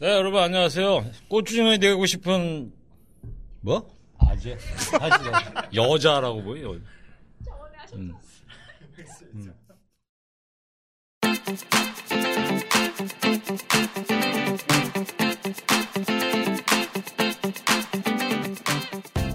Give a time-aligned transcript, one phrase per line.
[0.00, 1.04] 네, 여러분 안녕하세요.
[1.28, 2.72] 고추장이 되고 싶은
[3.60, 3.88] 뭐?
[4.18, 4.58] 아재?
[5.00, 5.30] 아재.
[5.72, 6.72] 여자라고 뭐예요?
[7.94, 8.12] 음.
[9.34, 9.54] 음.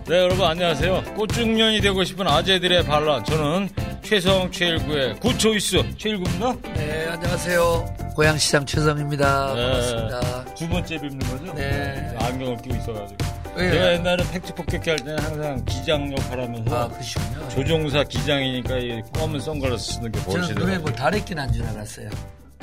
[0.07, 1.13] 네, 여러분 안녕하세요.
[1.15, 3.23] 꽃중년이 되고 싶은 아재들의 반란.
[3.23, 3.69] 저는
[4.01, 6.55] 최성 최일구의 구초이스 최일구입니다.
[6.73, 8.08] 네, 안녕하세요.
[8.19, 9.53] 고양시장 최성입니다.
[9.55, 9.63] 네.
[9.63, 10.45] 반갑습니다.
[10.53, 11.53] 두 번째 뵙는 거죠?
[11.53, 12.13] 네.
[12.19, 13.17] 안경을 끼고 있어가지고.
[13.55, 13.71] 왜요?
[13.71, 17.47] 제가 옛날에 팩트 폭격기 할 때는 항상 기장 역할 하면서 아, 그러시군요.
[17.47, 20.79] 조종사 기장이니까 이 검은 선글라스 쓰는 게 저는 눈에 멋이더라고요.
[20.81, 22.09] 뭐 다래끼 난줄 알았어요.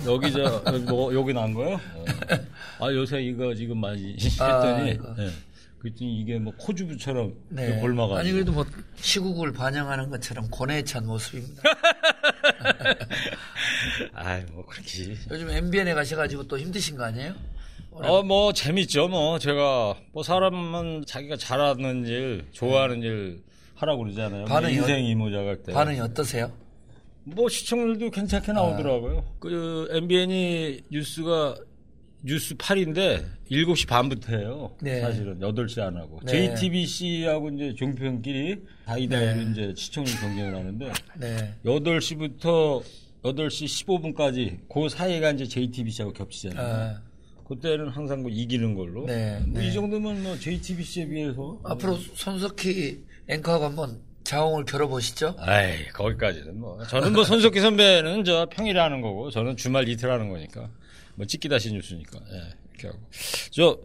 [0.05, 1.81] 여기 저 여기 뭐 여기 난 거요?
[2.79, 4.99] 아 요새 이거 지금 많이 아, 했더니.
[5.17, 5.31] 네.
[5.87, 7.79] 그랬더니 이게 뭐 코주부처럼 네.
[7.81, 8.65] 골마가 아니, 그래도 뭐
[8.97, 11.63] 시국을 반영하는 것처럼 고뇌에 찬 모습입니다.
[14.15, 17.35] 아이 뭐 그렇게 요즘 MBN에 가셔가지고 또 힘드신 거 아니에요?
[17.93, 23.43] 어 뭐 재밌죠 뭐 제가 뭐 사람은 자기가 잘하는 일 좋아하는 일
[23.77, 26.53] 하라고 그러잖아요 반응이 인생 어- 이모작할 때 반응이 어떠세요?
[27.25, 29.25] 뭐 시청률도 괜찮게 나오더라고요.
[29.41, 31.57] 그 MBN이 뉴스가
[32.23, 34.75] 뉴스 8인데 7시 반부터 해요.
[34.81, 35.01] 네.
[35.01, 36.21] 사실은 8시 안 하고.
[36.25, 36.55] 네.
[36.55, 41.55] JTBC하고 이제 종편끼리 다이다이로 이제 시청률 경쟁을 하는데 네.
[41.65, 42.83] 8시부터
[43.23, 46.67] 8시 15분까지 그 사이가 이제 JTBC하고 겹치잖아요.
[46.67, 47.01] 아,
[47.47, 49.07] 그때는 항상 뭐 이기는 걸로.
[49.07, 49.69] 네, 뭐 네.
[49.69, 55.37] 이 정도면 뭐 JTBC에 비해서 앞으로 손석희 앵커하고 한번 자웅을 겨뤄보시죠.
[55.39, 56.83] 아이, 거기까지는 뭐.
[56.85, 60.69] 저는 뭐 손석희 선배는 저 평일에 하는 거고, 저는 주말 이틀 하는 거니까.
[61.17, 62.21] 뭐 찍기 다시 뉴스니까.
[62.33, 62.37] 예,
[62.73, 62.99] 이렇게 하고.
[63.51, 63.79] 저,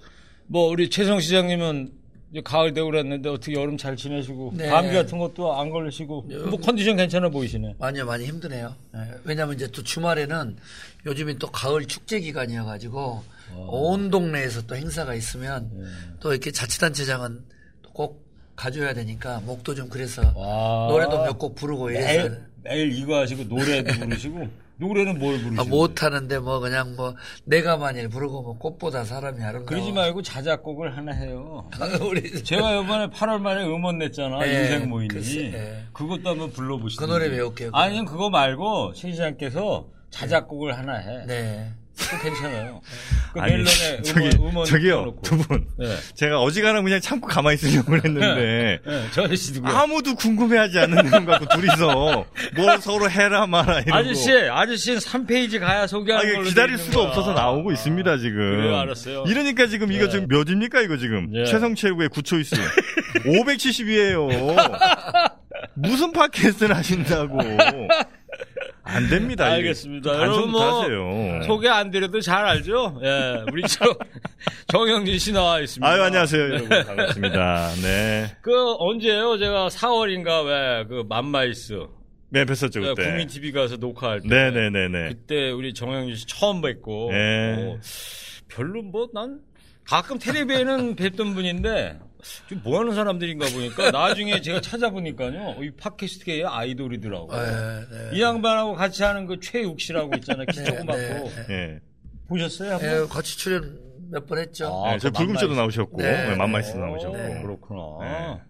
[0.48, 1.94] 뭐, 우리 최성 시장님은
[2.32, 4.68] 이제 가을 되고 그랬는데 어떻게 여름 잘 지내시고, 네.
[4.70, 7.76] 감기 같은 것도 안 걸리시고, 뭐 컨디션 괜찮아 보이시네.
[7.80, 8.76] 많이 많이 힘드네요.
[8.96, 10.56] 예, 왜냐하면 이제 또 주말에는
[11.06, 13.24] 요즘이 또 가을 축제 기간이어가지고
[13.68, 15.86] 온 동네에서 또 행사가 있으면 네.
[16.22, 17.44] 또 이렇게 자치단체장은
[17.82, 20.88] 또꼭 가져야 되니까 목도 좀 그래서 와.
[20.90, 24.48] 노래도 몇 곡 부르고 이래서 매일, 매일 이거 하시고, 노래도 부르시고,
[24.82, 25.62] 노래는 뭘 부르시고.
[25.62, 27.14] 아, 못하는데 뭐 그냥 뭐
[27.46, 29.66] 내가 만일 부르고 뭐 꽃보다 사람이 아름다워.
[29.66, 31.70] 그러지 말고 자작곡을 하나 해요.
[32.02, 34.40] 우리 제가 이번에 8월 말에 음원 냈잖아.
[34.40, 35.08] 네, 인생 모임이.
[35.08, 35.84] 글쎄, 네.
[35.94, 37.06] 그것도 한번 불러보시죠.
[37.06, 41.26] 그 노래 배울게요, 아니, 면 그거 말고 최 시장께서 자작곡을 하나 해.
[41.28, 41.72] 네.
[42.24, 42.82] 괜찮아요.
[43.34, 43.64] 그 아니,
[44.04, 45.16] 저기, 음원, 저기요.
[45.24, 45.66] 두 분.
[45.78, 45.96] 네.
[46.16, 49.78] 제가 어지간하면 그냥 참고 가만히 있으려고 했는데, 네, 저 아저씨 누구야?
[49.78, 52.26] 아무도 궁금해하지 않는 분 갖고 둘이서
[52.56, 53.96] 뭘 서로 해라 마라 이러고.
[53.96, 57.02] 아저씨, 아저씨는 3페이지 가야 아, 소개하는 걸로 기다릴 수가.
[57.04, 58.38] 없어서 나오고 있습니다, 지금.
[58.38, 59.24] 그래요, 알았어요.
[59.28, 60.12] 이러니까 지금 이거 네.
[60.12, 61.30] 지금 몇입니까, 이거 지금?
[61.34, 61.46] 예.
[61.46, 62.56] 최성철구의 구초이스.
[63.26, 65.32] 570이에요.
[65.76, 67.38] 무슨 팟캐스트를 하신다고.
[68.94, 69.46] 안 됩니다.
[69.46, 70.14] 알겠습니다.
[70.16, 71.44] 여러분 뭐 하세요.
[71.44, 73.00] 소개 안 드려도 잘 알죠?
[73.04, 73.86] 예, 우리 저
[74.68, 75.88] 정영진 씨 나와 있습니다.
[75.90, 76.70] 아유, 안녕하세요, 여러분.
[76.70, 77.72] 반갑습니다.
[77.82, 78.36] 네.
[78.42, 79.38] 그 언제예요?
[79.38, 81.80] 제가 4월인가 왜그 맘마이스
[82.30, 83.08] 네, 뵀었죠, 그때.
[83.10, 85.10] 국민 TV 가서 녹화할 때 네네네네.
[85.10, 87.56] 그때 우리 정영진 씨 처음 뵙고 네.
[87.58, 87.80] 어,
[88.48, 89.40] 별로 뭐 난
[89.86, 92.00] 가끔 텔레비에는 뵀던 분인데
[92.50, 97.32] 좀뭐 하는 사람들인가 보니까 나중에 제가 찾아보니까요 이 팟캐스트계의 아이돌이더라고.
[97.36, 97.42] 네,
[97.92, 98.18] 네.
[98.18, 100.46] 이 양반하고 같이 하는 그 최욱 씨라고 있잖아요.
[100.52, 100.98] 키 네, 조그맣고.
[100.98, 101.54] 네, 네.
[101.54, 101.80] 예.
[102.28, 102.74] 보셨어요?
[102.74, 102.90] 한번?
[102.90, 103.80] 예, 같이 출연
[104.10, 104.84] 몇 번 했죠.
[104.86, 105.56] 아, 네, 저그 불금쇼도.
[105.56, 107.14] 나오셨고, 네, 네, 맘마이스도 어, 나오셨고.
[107.42, 107.82] 그렇구나.
[108.02, 108.42] 네.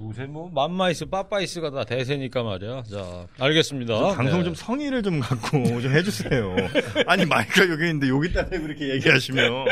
[0.00, 2.82] 요새 뭐 맘마이스, 빠빠이스가 다 대세니까 말이야.
[2.90, 4.14] 자, 알겠습니다.
[4.14, 4.44] 방송 네.
[4.46, 5.48] 좀 성의를 좀 갖고
[5.80, 6.56] 좀 해주세요.
[7.06, 9.66] 아니 마이크가 여기 있는데 여기다 대고 이렇게 얘기하시면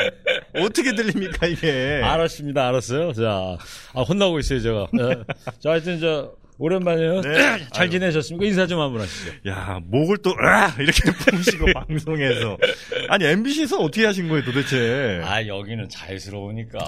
[0.55, 2.01] 어떻게 들립니까 이게?
[2.03, 2.67] 알았습니다.
[2.67, 3.13] 알았어요.
[3.13, 3.57] 자,
[3.93, 4.87] 아, 혼나고 있어요, 제가.
[4.93, 5.23] 네.
[5.59, 7.21] 자, 하여튼 저 오랜만이에요.
[7.21, 7.67] 네.
[7.73, 7.89] 잘.
[7.89, 8.45] 지내셨습니까?
[8.45, 9.31] 인사 좀 한번 하시죠.
[9.49, 10.75] 야 목을 또 으아!
[10.79, 12.57] 이렇게 부으시고 방송에서
[13.09, 15.19] 아니 MBC에서 어떻게 하신 거예요 도대체?
[15.23, 16.79] 아, 여기는 자유스러우니까.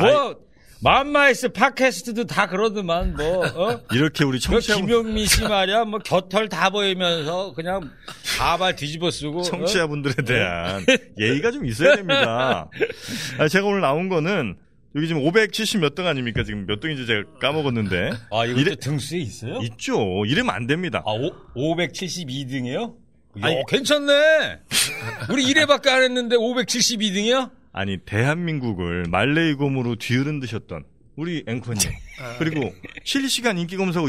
[0.00, 0.36] 뭐
[0.82, 3.80] 맘마이스 팟캐스트도 다 그러더만 뭐 어?
[3.92, 7.90] 이렇게 우리 그 청취자 김용민 씨 말이야, 뭐 곁털 다 보이면서 그냥
[8.38, 9.40] 가발 뒤집어 쓰고.
[9.40, 9.42] 어?
[9.42, 10.84] 청취자분들에 대한
[11.18, 12.70] 예의가 좀 있어야 됩니다.
[13.38, 14.56] 아, 제가 오늘 나온 거는
[14.96, 16.42] 여기 지금 570 몇 등 아닙니까?
[16.44, 18.12] 지금 몇 등인지 제가 까먹었는데.
[18.32, 19.58] 아, 이거 이래- 등수에 있어요?
[19.62, 20.24] 있죠.
[20.26, 21.02] 이러면 안 됩니다.
[21.06, 21.30] 아, 오,
[21.76, 22.94] 572등이에요?
[23.42, 24.58] 아니- 야, 괜찮네.
[25.30, 27.50] 우리 1회밖에 안 했는데 572등이야?
[27.72, 30.84] 아니 대한민국을 말레이곰으로 뒤흔 드셨던
[31.16, 31.80] 우리 앵커님
[32.38, 32.72] 그리고
[33.04, 34.00] 실시간 인기 검사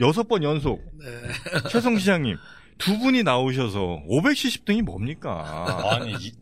[0.00, 0.82] 여섯 번 연속
[1.70, 2.36] 최성 시장님
[2.78, 5.90] 두 분이 나오셔서 570등이 뭡니까?
[5.92, 6.32] 아니, 이-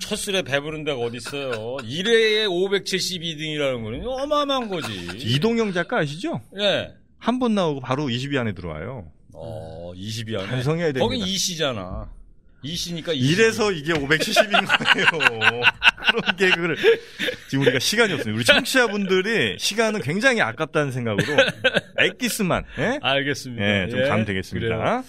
[0.00, 1.78] 첫 술에 배부른 데가 어딨어요.
[1.78, 4.92] 1회에 572등이라는 거는 어마어마한 거지.
[5.16, 6.40] 이동영 작가 아시죠?
[6.58, 6.94] 예.
[7.18, 9.10] 한번 나오고 바로 20위 안에 들어와요.
[9.32, 10.46] 어, 20이 안에.
[10.46, 11.04] 반성해야 됩니다.
[11.04, 12.06] 거긴 2시잖아.
[12.64, 13.38] 2시니까 20.
[13.38, 15.62] 이래서 이게 570인 거예요.
[16.08, 16.76] 그런 개그를
[17.48, 18.36] 지금 우리가 시간이 없습니다.
[18.36, 21.36] 우리 청취자분들이 시간은 굉장히 아깝다는 생각으로
[21.98, 22.98] 엑기스만 예?
[23.02, 23.64] 알겠습니다.
[23.64, 24.76] 예, 좀 가면 되겠습니다.
[24.76, 25.04] 그래요.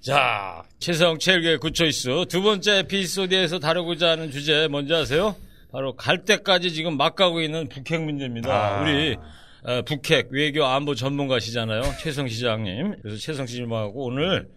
[0.00, 5.34] 자, 최성 체육의 굿초이스 두 번째 에피소드에서 다루고자 하는 주제 뭔지 아세요?
[5.72, 8.50] 바로 갈 때까지 지금 막 가고 있는 북핵 문제입니다.
[8.50, 8.82] 아.
[8.82, 9.16] 우리
[9.64, 11.82] 어, 북핵 외교 안보 전문가시잖아요.
[12.00, 12.94] 최성 시장님.
[13.02, 14.48] 그래서 최성 시장님하고 오늘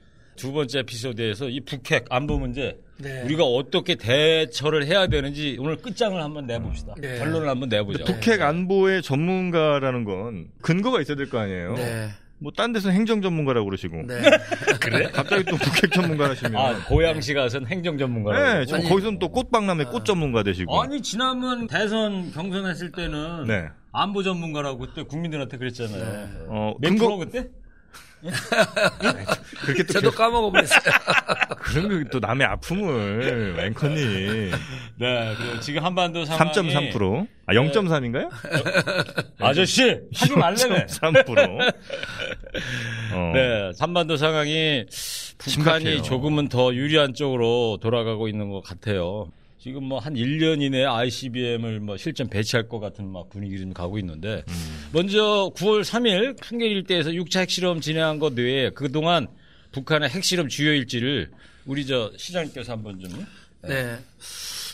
[0.41, 3.21] 두 번째 에피소드에서 이 북핵 안보 문제 네.
[3.25, 6.95] 우리가 어떻게 대처를 해야 되는지 오늘 끝장을 한번 내봅시다.
[6.99, 7.19] 네.
[7.19, 8.03] 결론을 한번 내보자.
[8.05, 11.75] 북핵 안보의 전문가라는 건 근거가 있어야 될 거 아니에요.
[11.75, 12.09] 네.
[12.39, 14.19] 뭐딴 데서 행정 전문가라고 그러시고 네.
[14.81, 15.11] 그래?
[15.13, 18.43] 갑자기 또 북핵 전문가라시면 아, 고양시 가서는 행정 전문가라고.
[18.59, 23.67] 네, 지금 거기서는 또 꽃박람회 꽃 전문가 되시고 아니 지난번 대선 경선했을 때는 네.
[23.91, 26.29] 안보 전문가라고 그때 국민들한테 그랬잖아요.
[26.47, 27.47] 어, 몇 근거- 프로 그때?
[29.61, 30.79] 그렇게 또 저도 까먹어버렸어요.
[31.57, 34.51] 그런 거또 남의 아픔을 앵커님
[34.97, 38.29] 네, 그리고 지금 한반도 상황이 3.3%아 0.3인가요?
[39.39, 40.85] 아저씨 하지 말래매.
[40.85, 41.73] 3%.
[43.13, 43.31] 어.
[43.33, 44.85] 네, 한반도 상황이
[45.37, 46.01] 북한이 심각해요.
[46.03, 49.27] 조금은 더 유리한 쪽으로 돌아가고 있는 것 같아요.
[49.61, 53.99] 지금 뭐 한 1년 이내에 ICBM을 뭐 실전 배치할 것 같은 막 분위기를 좀 가고
[53.99, 54.89] 있는데 음.
[54.91, 59.27] 먼저 9월 3일 풍계리 일대에서 6차 핵실험 진행한 것 외에 그동안
[59.71, 61.29] 북한의 핵실험 주요 일지를
[61.67, 63.23] 우리 저 시장님께서 한번 좀
[63.61, 63.99] 네.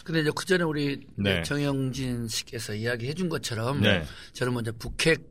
[0.05, 1.43] 근데 이제 그 전에 우리 네.
[1.43, 4.03] 정영진 씨께서 이야기해 준 것처럼 네.
[4.31, 5.21] 저는 먼저 북핵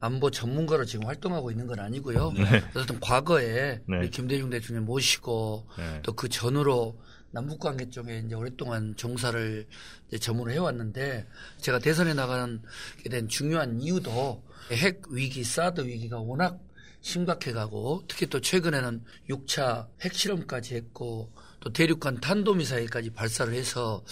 [0.00, 2.32] 안보 전문가로 지금 활동하고 있는 건 아니고요.
[2.74, 4.08] 어쨌든 과거에 네.
[4.10, 6.00] 김대중 대통령 모시고 네.
[6.02, 6.98] 또그 전후로
[7.32, 9.66] 남북 관계 쪽에 이제 오랫동안 종사를
[10.08, 11.26] 이제 전문을 해왔는데
[11.58, 12.62] 제가 대선에 나가는
[13.02, 16.60] 게된 중요한 이유도 핵 위기, 사드 위기가 워낙
[17.00, 24.04] 심각해가고 특히 또 최근에는 6차 핵실험까지 했고 또 대륙간 탄도미사일까지 발사를 해서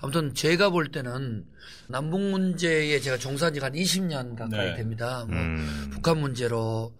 [0.00, 1.46] 아무튼 제가 볼 때는
[1.88, 4.76] 남북 문제에 제가 종사한 지가 한 20년 가까이 네.
[4.76, 5.24] 됩니다.
[5.28, 5.90] 뭐 음.
[5.92, 6.92] 북한 문제로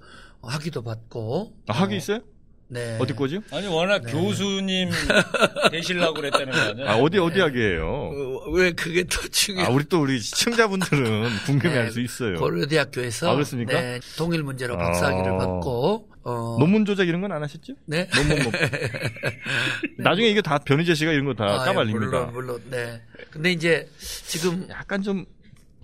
[0.42, 2.20] 학위도 받고 아, 학위 있어요?
[2.69, 2.97] 네.
[2.99, 3.41] 어디 거죠?
[3.50, 4.91] 아니 워낙 교수님
[5.70, 6.91] 되시려고 그랬다는 거 아니야?
[6.91, 7.87] 아, 어디 어디 학위예요?
[7.87, 9.69] 어, 왜 그게 더 중요해요?
[9.69, 12.37] 아, 우리 또 우리 시청자분들은 궁금해할 수 있어요.
[12.38, 13.79] 고려대학교에서 아, 그렇습니까?
[13.79, 15.37] 네, 통일 문제로 박사학위를 아.
[15.38, 17.75] 받고 어, 논문 조작 이런 건 안 하셨죠?
[17.85, 18.09] 네.
[18.14, 18.53] 논문 뭐.
[19.99, 22.06] 나중에 이게 다 변희재 씨가 이런 거다 아, 까발립니다.
[22.06, 23.03] 물론 물론 네.
[23.31, 25.25] 근데 이제 지금 약간 좀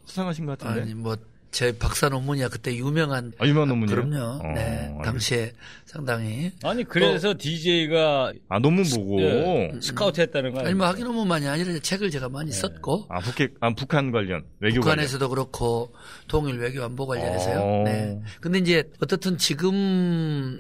[0.07, 0.83] 수상하신 것 같은데.
[0.83, 1.17] 아니 뭐
[1.51, 3.97] 제 박사 논문이야 그때 유명한 아, 유명한 논문이에요?
[3.97, 4.25] 그럼요.
[4.25, 4.61] 어, 네.
[4.61, 5.03] 알겠습니다.
[5.03, 5.53] 당시에
[5.87, 9.21] 상당히 아니 그래서 DJ가 아, 논문 보고.
[9.23, 10.75] 예, 스카우트 했다는 거 아니?
[10.75, 15.29] 뭐 학위 논문만이 아니라 책을 제가 많이 썼고 아, 북핵, 아, 북한 관련, 외교 북한에서도
[15.29, 15.95] 그렇고
[16.27, 17.61] 통일 외교 안보 관련해서요.
[17.61, 17.83] 어.
[17.85, 18.21] 네.
[18.41, 20.59] 근데 이제 어떻든 지금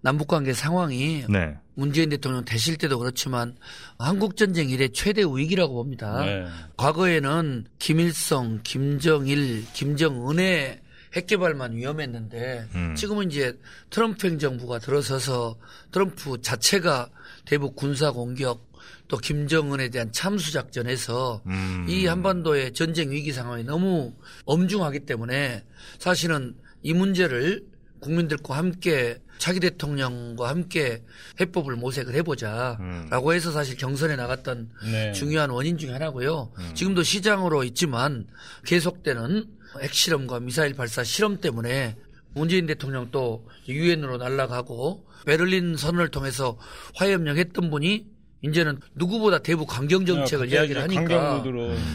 [0.00, 1.26] 남북 관계 상황이 관련.
[1.28, 1.54] 네.
[1.80, 3.56] 문재인 대통령 되실 때도 그렇지만
[3.98, 6.22] 한국 전쟁 이래 최대 위기라고 봅니다.
[6.22, 6.46] 네.
[6.76, 10.78] 과거에는 김일성, 김정일, 김정은의
[11.14, 12.94] 핵 개발만 위험했는데 음.
[12.94, 15.56] 지금은 이제 트럼프 행정부가 들어서서
[15.90, 17.08] 트럼프 자체가
[17.46, 18.70] 대북 군사 공격
[19.08, 21.86] 또 김정은에 대한 참수 작전에서 음.
[21.88, 24.12] 이 한반도의 전쟁 위기 상황이 너무
[24.44, 25.64] 엄중하기 때문에
[25.98, 27.64] 사실은 이 문제를
[28.00, 31.02] 국민들과 함께 차기 대통령과 함께
[31.40, 35.12] 해법을 모색을 해보자라고 해서 사실 경선에 나갔던 네.
[35.12, 36.52] 중요한 원인 중에 하나고요.
[36.74, 38.26] 지금도 시장으로 있지만
[38.66, 39.46] 계속되는
[39.80, 41.96] 핵실험과 미사일 발사 실험 때문에
[42.34, 46.58] 문재인 대통령 또 유엔으로 날아가고 베를린 선언을 통해서
[46.94, 48.06] 화해협력 했던 분이
[48.42, 51.44] 이제는 누구보다 대북 강경 정책을 네, 이야기를 하니까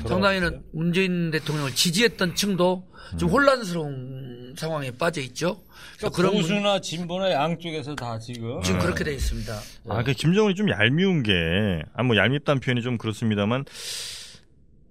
[0.08, 5.62] 상당히는 문재인 대통령을 지지했던 층도 좀 혼란스러운 상황에 빠져 있죠.
[5.98, 9.54] 그래서 그러니까 그런 문- 보수나 진보나 양쪽에서 다 지금 지금 그렇게 돼 있습니다.
[9.90, 13.66] 아, 그 김정은이 좀 얄미운 게, 아, 뭐 얄밉다는 표현이 좀 그렇습니다만,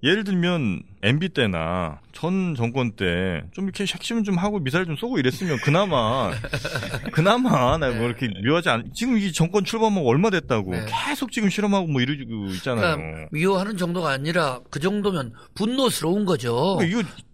[0.02, 5.18] 예를 들면 MB 때나 전 정권 때 좀 이렇게 핵심 좀 하고 미사일 좀 쏘고
[5.18, 6.30] 이랬으면 그나마
[7.12, 10.84] 그나마 나 뭐 이렇게 묘하지 않 지금 이 정권 출범하고 얼마 됐다고 네.
[11.08, 12.96] 계속 지금 실험하고 뭐 이러고 있잖아요.
[12.96, 16.76] 그러니까 미워하는 정도가 아니라 그 정도면 분노스러운 거죠.
[16.76, 17.16] 그러니까 이거 네.
[17.16, 17.24] 치-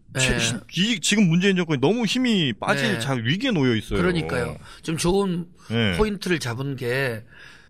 [0.77, 2.99] 이- 지금 문재인 정권이 너무 힘이 빠질 네.
[2.99, 3.99] 자 위기에 놓여 있어요.
[4.01, 4.57] 그러니까요.
[4.83, 5.97] 좀 좋은 네.
[5.97, 7.23] 포인트를 잡은 게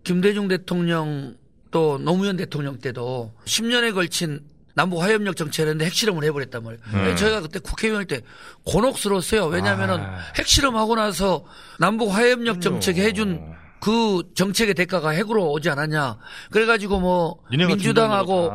[0.03, 1.35] 김대중 대통령
[1.69, 4.39] 또 노무현 대통령 때도 10년에 걸친
[4.73, 7.05] 남북 화협력 정책을 했는데 핵실험을 해버렸단 말이에요.
[7.05, 7.15] 네.
[7.15, 8.21] 저희가 그때 국회의원 할때
[8.65, 9.45] 곤혹스러웠어요.
[9.47, 10.17] 왜냐하면은 아.
[10.37, 11.45] 핵실험하고 나서
[11.79, 13.41] 남북 화협력 정책 해준
[13.81, 16.17] 그 정책의 대가가 핵으로 오지 않았냐.
[16.51, 18.51] 그래가지고 뭐 민주당하고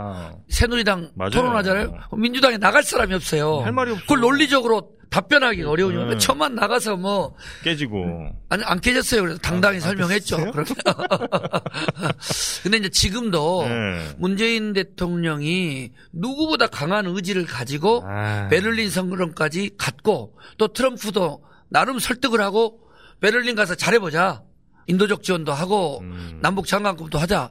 [0.49, 1.31] 새누리당 맞아요.
[1.31, 1.99] 토론하잖아요.
[2.17, 3.59] 민주당에 나갈 사람이 없어요.
[3.61, 4.03] 할 말이 없어.
[4.03, 6.19] 그걸 논리적으로 답변하기 가 어려우니까 네.
[6.19, 9.23] 천만 나가서 뭐 깨지고 아니 안 깨졌어요.
[9.23, 10.37] 그래서 당당히 아, 설명했죠.
[10.37, 10.65] 그러면
[12.63, 14.15] 근데 이제 지금도 네.
[14.19, 18.49] 문재인 대통령이 누구보다 강한 의지를 가지고 아.
[18.49, 22.81] 베를린 선거론까지 갔고 또 트럼프도 나름 설득을 하고
[23.21, 24.43] 베를린 가서 잘해보자.
[24.87, 26.39] 인도적 지원도 하고 음.
[26.41, 27.51] 남북 장관급도 하자.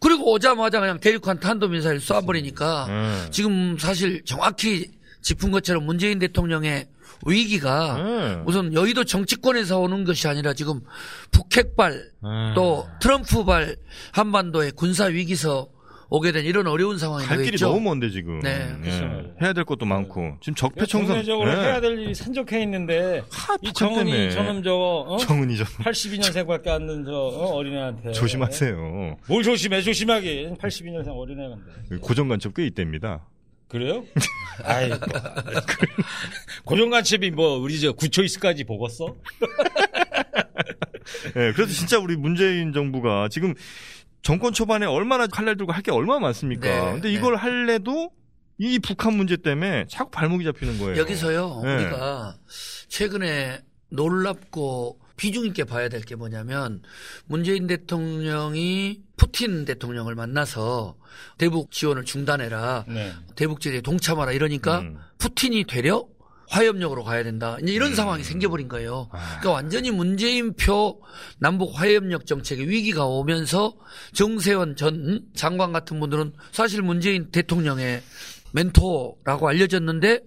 [0.00, 3.26] 그리고 오자마자 그냥 대륙간 탄도미사일 쏴버리니까 음.
[3.30, 4.90] 지금 사실 정확히
[5.22, 6.88] 짚은 것처럼 문재인 대통령의
[7.26, 8.42] 위기가 음.
[8.46, 10.80] 우선 여의도 정치권에서 오는 것이 아니라 지금
[11.30, 12.10] 북핵발
[12.54, 13.76] 또 트럼프발
[14.12, 15.68] 한반도의 군사 위기서
[16.14, 18.38] 오게 된 이런 어려운 상황이 갈 길이 너무 먼데 지금.
[18.40, 18.72] 네.
[18.82, 19.32] 네.
[19.42, 21.60] 해야 될 것도 많고 지금 적폐 청산 국내적으로 네.
[21.60, 25.16] 해야 될 일이 산적해 있는데 하, 이 정은이 저놈 저거 어?
[25.18, 27.60] 정은이 저 82년생밖에 안 된 저 어?
[27.62, 29.16] 린애한테 조심하세요.
[29.26, 33.26] 뭘 조심해 조심하게 82년생 어린애인데 고정간첩 꽤 있답니다.
[33.66, 34.04] 그래요?
[34.62, 34.90] 아이
[36.64, 39.16] 고정간첩이 뭐 우리 저 구초이스까지 보겠어?
[41.34, 43.54] 네, 그래서 진짜 우리 문재인 정부가 지금
[44.24, 46.66] 정권 초반에 얼마나 칼날 들고 할 게 얼마나 많습니까?
[46.68, 47.14] 네, 근데 네.
[47.14, 47.38] 이걸 네.
[47.40, 48.10] 할래도
[48.58, 50.96] 이 북한 문제 때문에 자꾸 발목이 잡히는 거예요.
[50.96, 51.74] 여기서요, 네.
[51.76, 52.36] 우리가
[52.88, 56.82] 최근에 놀랍고 비중 있게 봐야 될 게 뭐냐면
[57.26, 60.96] 문재인 대통령이 푸틴 대통령을 만나서
[61.38, 62.84] 대북 지원을 중단해라.
[62.88, 63.12] 네.
[63.36, 64.98] 대북 지원에 동참하라 이러니까 음.
[65.18, 66.04] 푸틴이 되려
[66.48, 67.56] 화해협력으로 가야 된다.
[67.62, 67.94] 이제 이런 음.
[67.94, 69.08] 상황이 생겨버린 거예요.
[69.12, 69.18] 아.
[69.40, 71.00] 그러니까 완전히 문재인표
[71.38, 73.74] 남북 화해협력 정책의 위기가 오면서
[74.12, 78.02] 정세원 전 장관 같은 분들은 사실 문재인 대통령의
[78.52, 80.20] 멘토라고 알려졌는데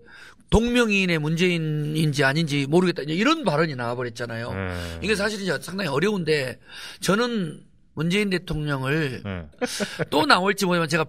[0.49, 3.03] 동명이인의 문재인인지 아닌지 모르겠다.
[3.03, 4.49] 이런 발언이 나와버렸잖아요.
[4.49, 4.99] 음.
[5.01, 6.57] 이게 사실 이제 상당히 어려운데
[7.01, 7.61] 저는
[7.93, 9.49] 문재인 대통령을 음.
[10.09, 11.05] 또 나올지 모르지만 제가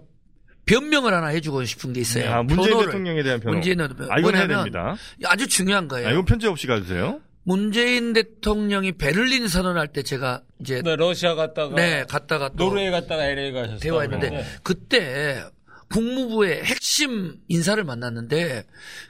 [0.68, 2.30] 변명을 하나 해주고 싶은 게 있어요.
[2.30, 2.87] 아, 문재인 표노를.
[2.87, 3.54] 대통령에 대한 변호.
[3.54, 3.80] 문재인.
[3.80, 4.96] 아, 이건 해야 됩니다.
[5.25, 6.08] 아주 중요한 거예요.
[6.08, 7.20] 아, 이건 편지 없이 가주세요.
[7.44, 13.52] 문재인 대통령이 베를린 선언할 때 제가 이제 네, 러시아 갔다가 네 갔다가 노르웨이 갔다가 LA
[13.52, 13.78] 가셨어요.
[13.78, 14.44] 대화했는데 네.
[14.62, 15.42] 그때
[15.88, 18.64] 국무부의 핵심 인사를 만났는데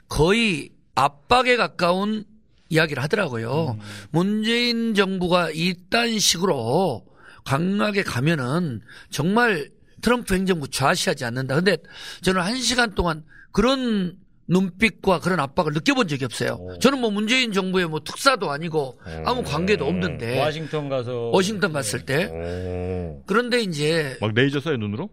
[0.07, 2.23] 거의 압박에 가까운
[2.69, 3.77] 이야기를 하더라고요.
[3.77, 3.85] 음.
[4.11, 7.05] 문재인 정부가 이딴 식으로
[7.43, 9.69] 강하게 가면은 정말
[10.01, 11.55] 트럼프 행정부 좌시하지 않는다.
[11.55, 11.77] 근데
[12.21, 16.57] 저는 한 시간 동안 그런 눈빛과 그런 압박을 느껴본 적이 없어요.
[16.59, 16.79] 오.
[16.79, 20.39] 저는 뭐 문재인 정부의 뭐 특사도 아니고 아무 관계도 없는데.
[20.39, 21.29] 워싱턴 가서.
[21.31, 22.25] 워싱턴 갔을 때.
[22.25, 23.23] 오.
[23.27, 24.17] 그런데 이제.
[24.19, 25.09] 막 레이저 쏴요, 눈으로?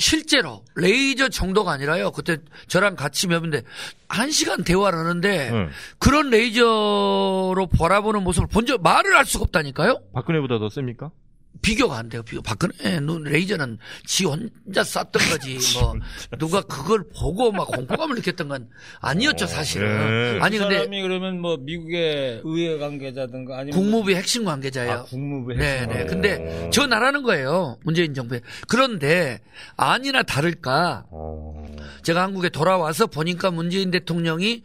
[0.00, 2.12] 실제로 레이저 정도가 아니라요.
[2.12, 2.36] 그때
[2.68, 3.62] 저랑 같이 몇인데
[4.08, 5.66] 한 시간 대화를 하는데 네.
[5.98, 9.98] 그런 레이저로 바라보는 모습을 본 적 말을 할 수가 없다니까요.
[10.12, 11.10] 박근혜보다 더 셉니까?
[11.60, 12.22] 비교가 안 돼요.
[12.22, 12.40] 비교.
[12.40, 15.58] 박근혜 눈 레이저는 지 혼자 쐈던 거지.
[15.78, 15.94] 뭐
[16.38, 18.68] 누가 그걸 보고 막 공포감을 느꼈던 건
[19.00, 19.88] 아니었죠, 어, 사실은.
[19.88, 20.40] 네.
[20.40, 24.92] 아니 그 근데 사람이 그러면 뭐 미국의 의회 관계자든가 아니면 국무부 핵심 관계자예요.
[24.92, 25.60] 아, 국무부 핵심.
[25.60, 26.06] 네, 네.
[26.06, 27.78] 근데 저 나라는 거예요.
[27.82, 28.40] 문재인 정부에.
[28.68, 29.40] 그런데
[29.76, 31.06] 아니나 다를까?
[31.10, 31.66] 어.
[32.02, 34.62] 제가 한국에 돌아와서 보니까 문재인 대통령이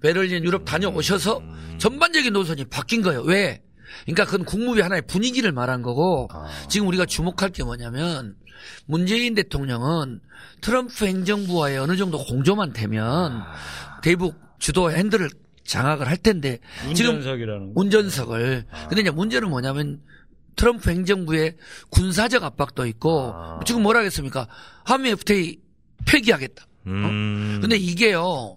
[0.00, 1.76] 베를린 유럽 다녀오셔서 음.
[1.78, 3.22] 전반적인 노선이 바뀐 거예요.
[3.22, 3.62] 왜?
[4.04, 6.48] 그러니까 그건 국무위 하나의 분위기를 말한 거고 아.
[6.68, 8.36] 지금 우리가 주목할 게 뭐냐면
[8.86, 10.20] 문재인 대통령은
[10.60, 14.00] 트럼프 행정부와의 어느 정도 공조만 되면 아.
[14.02, 15.28] 대북 주도 핸들을
[15.64, 16.58] 장악을 할 텐데
[16.88, 18.88] 운전석이라는 지금 운전석을 아.
[18.88, 20.00] 근데 이제 문제는 뭐냐면
[20.56, 21.56] 트럼프 행정부의
[21.90, 23.60] 군사적 압박도 있고 아.
[23.64, 24.48] 지금 뭐라 하겠습니까
[24.84, 25.58] 한미 FTA
[26.06, 26.64] 폐기하겠다.
[26.64, 26.90] 어?
[26.90, 27.54] 음.
[27.56, 27.60] 어?
[27.60, 28.56] 근데 이게요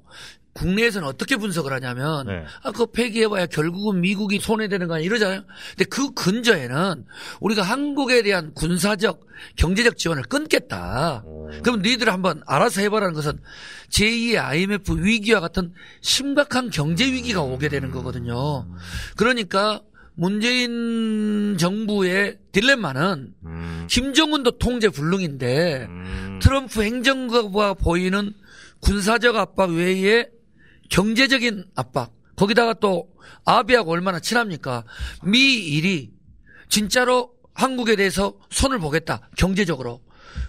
[0.55, 2.45] 국내에서는 어떻게 분석을 하냐면 네.
[2.63, 5.43] 아, 그거 폐기해봐야 결국은 미국이 손해되는 거 아니야 이러잖아요.
[5.71, 7.05] 근데 그 근저에는
[7.41, 11.23] 우리가 한국에 대한 군사적 경제적 지원을 끊겠다.
[11.25, 11.49] 오.
[11.61, 13.37] 그럼 너희들 한번 알아서 해봐라는 것은
[13.89, 18.65] 제2의 IMF 위기와 같은 심각한 경제 위기가 오게 되는 거거든요.
[19.17, 19.81] 그러니까
[20.13, 23.87] 문재인 정부의 딜레마는 음.
[23.89, 26.39] 김정은도 통제 불능인데 음.
[26.41, 28.31] 트럼프 행정부가 보이는
[28.79, 30.27] 군사적 압박 외에
[30.89, 33.09] 경제적인 압박, 거기다가 또
[33.45, 34.83] 아비하고 얼마나 친합니까?
[35.23, 36.11] 미일이
[36.69, 39.29] 진짜로 한국에 대해서 손을 보겠다.
[39.37, 40.01] 경제적으로.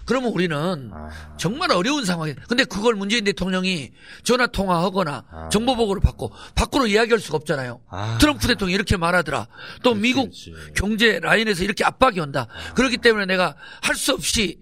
[0.05, 1.09] 그러면 우리는 아.
[1.37, 2.35] 정말 어려운 상황이에요.
[2.49, 3.91] 근데 그걸 문재인 대통령이
[4.23, 5.49] 전화 통화하거나 아.
[5.49, 7.79] 정보 보고를 받고 밖으로 이야기할 수가 없잖아요.
[7.89, 8.17] 아.
[8.19, 9.47] 트럼프 대통령이 이렇게 말하더라.
[9.83, 10.53] 또 그렇지, 미국 그렇지.
[10.75, 12.47] 경제 라인에서 이렇게 압박이 온다.
[12.49, 12.73] 아.
[12.73, 14.59] 그렇기 때문에 내가 할 수 없이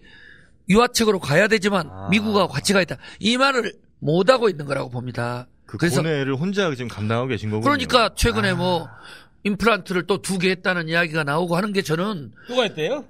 [0.70, 2.08] 유화책으로 가야 되지만 아.
[2.10, 2.98] 미국하고 같이 가있다.
[3.20, 5.48] 이 말을 못 하고 있는 거라고 봅니다.
[5.66, 7.64] 그 그래서 고뇌를 혼자 지금 감당하고 계신 거군요.
[7.64, 8.56] 그러니까 최근에 아.
[8.56, 8.88] 뭐
[9.44, 13.06] 임플란트를 또 두 개 했다는 이야기가 나오고 하는 게 저는 누가 했대요?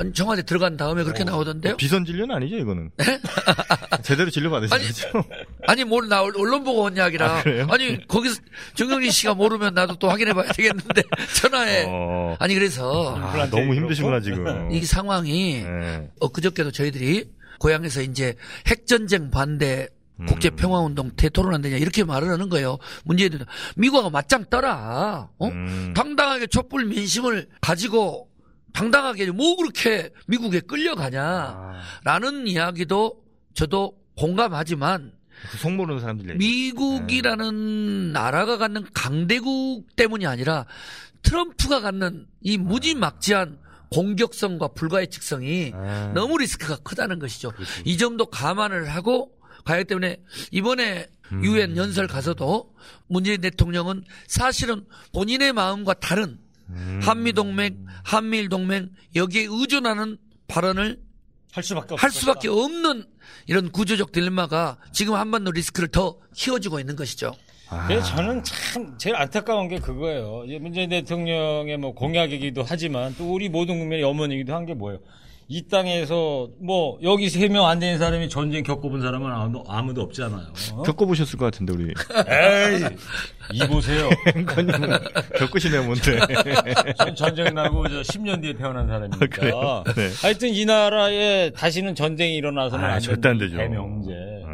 [0.00, 1.76] 아니, 청와대 들어간 다음에 그렇게 어, 나오던데요.
[1.76, 2.90] 비선 진료는 아니죠, 이거는.
[4.02, 5.22] 제대로 진료 받으셔야죠.
[5.68, 7.30] 아니 뭘 나 언론 보고 온 이야기라.
[7.30, 7.66] 아, 그래요?
[7.78, 8.40] 니 거기서
[8.74, 11.02] 정영진 씨가 모르면 나도 또 확인해 봐야 되겠는데
[11.40, 11.84] 전화해.
[11.86, 12.36] 어.
[12.38, 13.74] 아니 그래서 아, 너무?
[13.74, 14.70] 힘드시구나, 지금.
[14.72, 16.10] 이 상황이 네.
[16.20, 18.34] 엊그저께도 저희들이 고향에서 이제
[18.68, 19.88] 핵전쟁 반대
[20.22, 20.26] 음.
[20.26, 22.78] 국제 평화 운동 대토론 한다냐 이렇게 말을 하는 거예요.
[23.04, 23.38] 문재인.
[23.76, 25.28] 미국하고 맞짱 떠라.
[25.38, 25.48] 어?
[25.48, 25.92] 음.
[25.94, 28.28] 당당하게 촛불 민심을 가지고
[28.72, 31.22] 당당하게 뭐 그렇게 미국에 끌려가냐.
[31.22, 33.22] 아, 라는 이야기도
[33.54, 35.12] 저도 공감하지만
[35.50, 36.36] 그속 모르는 사람들.
[36.36, 40.66] 미국이라는 나라가 갖는 강대국 때문이 아니라
[41.22, 43.58] 트럼프가 갖는 이 무지막지한
[43.90, 46.12] 공격성과 불가의칙성이 아.
[46.14, 47.52] 너무 리스크가 크다는 것이죠.
[47.84, 49.32] 이 점도 감안을 하고
[49.64, 50.16] 가기 때문에
[50.50, 51.44] 이번에 음.
[51.44, 52.74] 유엔 연설 가서도
[53.08, 56.38] 문재인 대통령은 사실은 본인의 마음과 다른
[56.68, 57.00] 음.
[57.02, 61.00] 한미 동맹, 한미일 동맹 여기에 의존하는 발언을
[61.52, 63.04] 할 수밖에 없할 수밖에 없는
[63.46, 67.34] 이런 구조적 딜레마가 지금 한반도 리스크를 더 키워주고 있는 것이죠.
[67.68, 67.86] 아.
[67.86, 70.44] 그래서 저는 참 제일 안타까운 게 그거예요.
[70.60, 75.00] 문재인 대통령의 뭐 공약이기도 하지만 또 우리 모든 국민의 염원이기도 한 게 뭐예요?
[75.52, 80.46] 이 땅에서 뭐 여기 세 명 안 되는 사람이 전쟁 겪어본 사람은 아무도, 아무도 없잖아요.
[80.72, 80.82] 어?
[80.82, 81.84] 겪어보셨을 것 같은데, 우리.
[82.26, 82.84] 에이,
[83.52, 84.08] 이 보세요.
[85.38, 86.18] 겪으시네요, 뭔데.
[86.96, 89.26] 전 전쟁 나고 저 10년 뒤에 태어난 사람이니까.
[89.26, 89.84] 그래요?
[89.94, 90.08] 네.
[90.22, 93.58] 하여튼 이 나라에 다시는 전쟁이 일어나서는 아, 안 절대 안 되죠.
[93.58, 94.10] 대명제.
[94.46, 94.51] 어.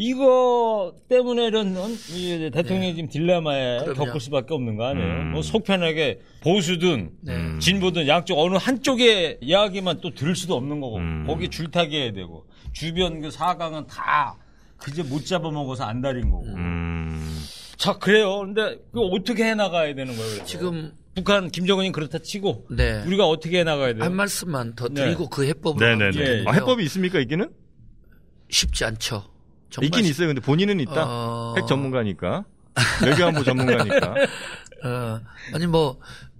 [0.00, 1.88] 이거 때문에 이런 어?
[2.14, 4.04] 이 대통령이 지금 딜레마에 그럼요.
[4.04, 5.06] 겪을 수밖에 없는 거 아니에요.
[5.06, 5.32] 음.
[5.32, 7.34] 뭐 속편하게 보수든 네.
[7.34, 7.58] 음.
[7.58, 11.24] 진보든 양쪽 어느 한쪽의 이야기만 또 들을 수도 없는 거고 음.
[11.26, 14.36] 거기 줄타기 해야 되고 주변 그 사강은 다
[14.76, 16.44] 그저 못 잡아먹어서 안달인 거고.
[16.46, 17.36] 음.
[17.76, 18.38] 자 그래요.
[18.38, 20.28] 근데 그 어떻게 해 나가야 되는 거예요?
[20.30, 20.44] 그래서?
[20.44, 23.02] 지금 북한 김정은이 그렇다 치고 네.
[23.04, 24.04] 우리가 어떻게 해 나가야 돼요?
[24.04, 25.02] 한 말씀만 더 네.
[25.02, 26.10] 드리고 그 해법으로 네네네.
[26.12, 26.48] 가면 예, 되는데요.
[26.48, 27.50] 아, 해법이 있습니까, 있기는?
[28.48, 29.24] 쉽지 않죠.
[29.82, 30.26] 있긴 쉽- 있어요.
[30.28, 31.04] 근데 본인은 있다.
[31.06, 32.44] 어, 핵 전문가니까.
[33.04, 34.14] 외교안보 전문가니까.
[34.84, 35.20] 어,
[35.52, 35.98] 아니 뭐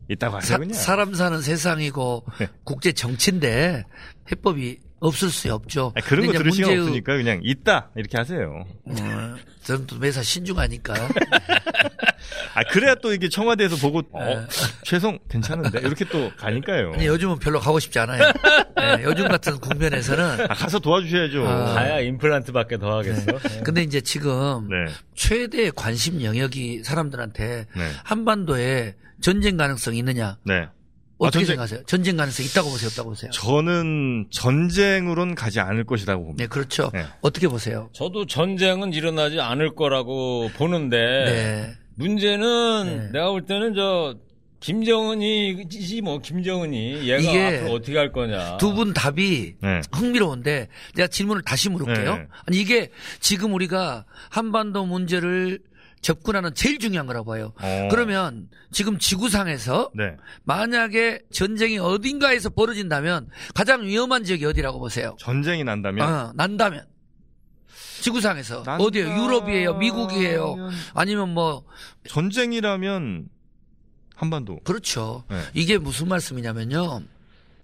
[0.09, 0.75] 있다고 하세요, 사, 그냥.
[0.75, 2.49] 사람 사는 세상이고 네.
[2.65, 3.85] 국제 정치인데
[4.31, 5.93] 해법이 없을 수 없죠.
[5.95, 7.91] 아니, 그런 거 들을 시간 문제의- 없으니까 그냥 있다.
[7.97, 8.65] 이렇게 하세요.
[8.85, 8.95] 어,
[9.63, 10.95] 저는 또 매사 신중하니까.
[12.55, 14.47] 아, 그래야 또 이게 청와대에서 보고, 어,
[14.83, 15.79] 최성 괜찮은데?
[15.81, 16.93] 이렇게 또 가니까요.
[16.95, 18.23] 아니, 요즘은 별로 가고 싶지 않아요.
[18.77, 20.41] 네, 요즘 같은 국면에서는.
[20.51, 21.47] 아, 가서 도와주셔야죠.
[21.47, 21.75] 아.
[21.75, 23.25] 가야 임플란트밖에 더 하겠어.
[23.39, 23.61] 네.
[23.65, 24.93] 근데 이제 지금 네.
[25.15, 27.91] 최대 관심 영역이 사람들한테 네.
[28.05, 30.37] 한반도에 전쟁 가능성이 있느냐.
[31.21, 31.27] 네.
[31.27, 31.83] 어떻게 전쟁- 생각하세요?
[31.87, 32.89] 전쟁 가능성이 있다고 보세요?
[32.89, 33.31] 없다고 보세요?
[33.33, 36.45] 저는 전쟁으로는 가지 않을 것이라고 봅니다.
[36.45, 36.91] 네, 그렇죠.
[36.95, 37.05] 네.
[37.23, 37.91] 어떻게 보세요?
[37.93, 41.75] 저도 전쟁은 일어나지 않을 거라고 보는데 네.
[41.97, 43.11] 문제는 네.
[43.13, 44.15] 내가 볼 때는 저
[44.61, 48.57] 김정은이지 뭐 김정은이 얘가 이게 앞으로 어떻게 할 거냐.
[48.59, 49.81] 두 분 답이 네.
[49.93, 52.15] 흥미로운데 내가 질문을 다시 물을게요.
[52.17, 52.27] 네.
[52.47, 55.61] 아니 이게 지금 우리가 한반도 문제를
[56.01, 57.53] 접근하는 제일 중요한 거라고 봐요.
[57.61, 57.89] 어.
[57.91, 60.17] 그러면 지금 지구상에서 네.
[60.45, 65.17] 만약에 전쟁이 어딘가에서 벌어진다면 가장 위험한 지역이 어디라고 보세요?
[65.19, 66.85] 전쟁이 난다면 어, 난다면
[68.01, 69.09] 지구상에서 난다면- 어디예요?
[69.09, 69.75] 유럽이에요?
[69.79, 70.57] 미국이에요?
[70.95, 71.65] 아니면 뭐
[72.09, 73.29] 전쟁이라면
[74.15, 74.59] 한반도.
[74.65, 75.25] 그렇죠.
[75.31, 75.41] 네.
[75.55, 77.03] 이게 무슨 말씀이냐면요.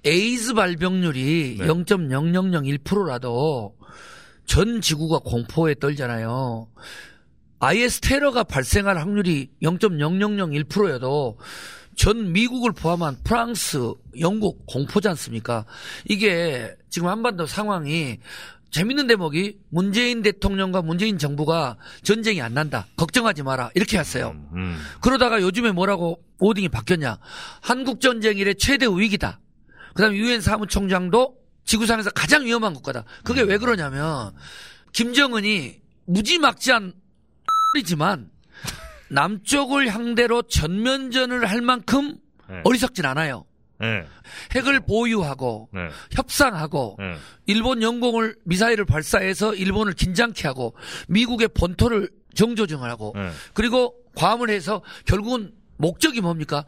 [0.05, 1.67] 에이즈 발병률이 네.
[1.67, 3.77] 0.001%라도
[4.47, 6.69] 전 지구가 공포에 떨잖아요.
[7.65, 11.39] IS 테러가 발생할 확률이 0.0001%여도
[11.97, 15.65] 전 미국을 포함한 프랑스, 영국 공포지 않습니까?
[16.07, 18.19] 이게 지금 한반도 상황이
[18.71, 22.87] 재밌는 대목이 문재인 대통령과 문재인 정부가 전쟁이 안 난다.
[22.97, 23.71] 걱정하지 마라.
[23.75, 24.33] 이렇게 했어요.
[24.35, 24.79] 음, 음.
[25.01, 27.19] 그러다가 요즘에 뭐라고 오딩이 바뀌었냐.
[27.63, 29.41] 한국 전쟁 이래 최대 위기다.
[29.95, 33.05] 그 다음에 유엔 사무총장도 지구상에서 가장 위험한 국가다.
[33.23, 34.33] 그게 왜 그러냐면
[34.93, 36.93] 김정은이 무지막지한
[37.77, 38.31] 이지만
[39.11, 42.17] 남쪽을 향대로 전면전을 할 만큼
[42.49, 42.61] 네.
[42.65, 43.45] 어리석진 않아요.
[43.81, 44.07] 네.
[44.55, 45.89] 핵을 보유하고 네.
[46.13, 47.17] 협상하고 네.
[47.47, 50.75] 일본 영공을 미사일을 발사해서 일본을 긴장케 하고
[51.09, 53.31] 미국의 본토를 정조준하고 네.
[53.53, 56.65] 그리고 과음을 해서 결국은 목적이 뭡니까?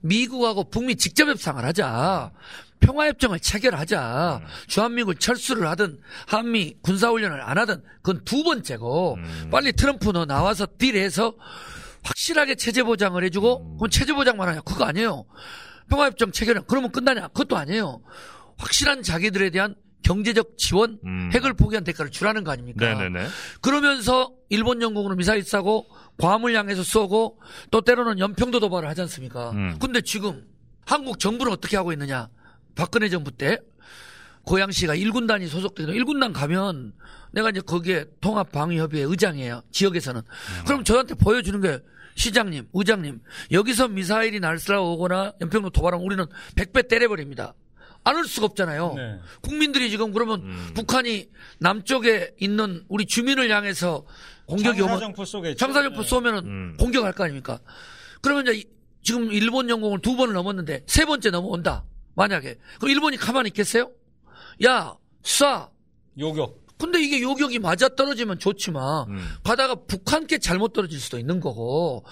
[0.00, 2.32] 미국하고 북미 직접 협상을 하자.
[2.80, 4.42] 평화협정을 체결하자.
[4.66, 9.48] 주한미군 철수를 하든 한미 군사훈련을 안 하든 그건 두 번째고 음.
[9.50, 11.34] 빨리 트럼프 너 나와서 딜해서
[12.02, 15.24] 확실하게 체제 보장을 해주고 그건 체제 보장만 하냐 그거 아니에요.
[15.88, 18.00] 평화협정 체결은 그러면 끝나냐 그것도 아니에요.
[18.56, 21.30] 확실한 자기들에 대한 경제적 지원, 음.
[21.34, 22.86] 핵을 포기한 대가를 주라는 거 아닙니까?
[22.94, 23.26] 네네네.
[23.60, 25.84] 그러면서 일본 영국으로 미사일 쏴고
[26.18, 29.50] 괌을 향해서 쏘고 또 때로는 연평도 도발을 하지 않습니까?
[29.50, 29.76] 음.
[29.78, 30.46] 근데 지금
[30.86, 32.28] 한국 정부는 어떻게 하고 있느냐?
[32.78, 33.58] 박근혜 정부 때
[34.44, 36.92] 고양시가 1군단이 소속되는 1군단 가면
[37.32, 39.62] 내가 이제 거기에 통합방위협의회 의장이에요.
[39.72, 40.22] 지역에서는.
[40.64, 41.80] 그럼 저한테 보여주는 게
[42.14, 43.20] 시장님, 의장님,
[43.52, 46.24] 여기서 미사일이 날쏘오거나 연평도 도발하면 우리는
[46.56, 47.52] 100배 때려버립니다.
[48.04, 48.94] 안올 수가 없잖아요.
[48.96, 49.18] 네.
[49.42, 50.70] 국민들이 지금 그러면 음.
[50.74, 54.06] 북한이 남쪽에 있는 우리 주민을 향해서
[54.46, 55.56] 공격이 오면 장사정포 쏘겠죠.
[55.58, 56.08] 장사정포 네.
[56.08, 56.76] 쏘면은 음.
[56.78, 57.58] 공격할 거 아닙니까?
[58.22, 58.64] 그러면 이제 이-
[59.02, 61.84] 지금 일본 영공을 두 번을 넘었는데 세 번째 넘어온다.
[62.18, 62.56] 만약에.
[62.80, 63.92] 그럼 일본이 가만히 있겠어요?
[64.64, 65.70] 야, 쏴.
[66.18, 66.66] 요격.
[66.78, 69.28] 근데 이게 요격이 맞아 떨어지면 좋지만 음.
[69.44, 72.04] 가다가 북한께 잘못 떨어질 수도 있는 거고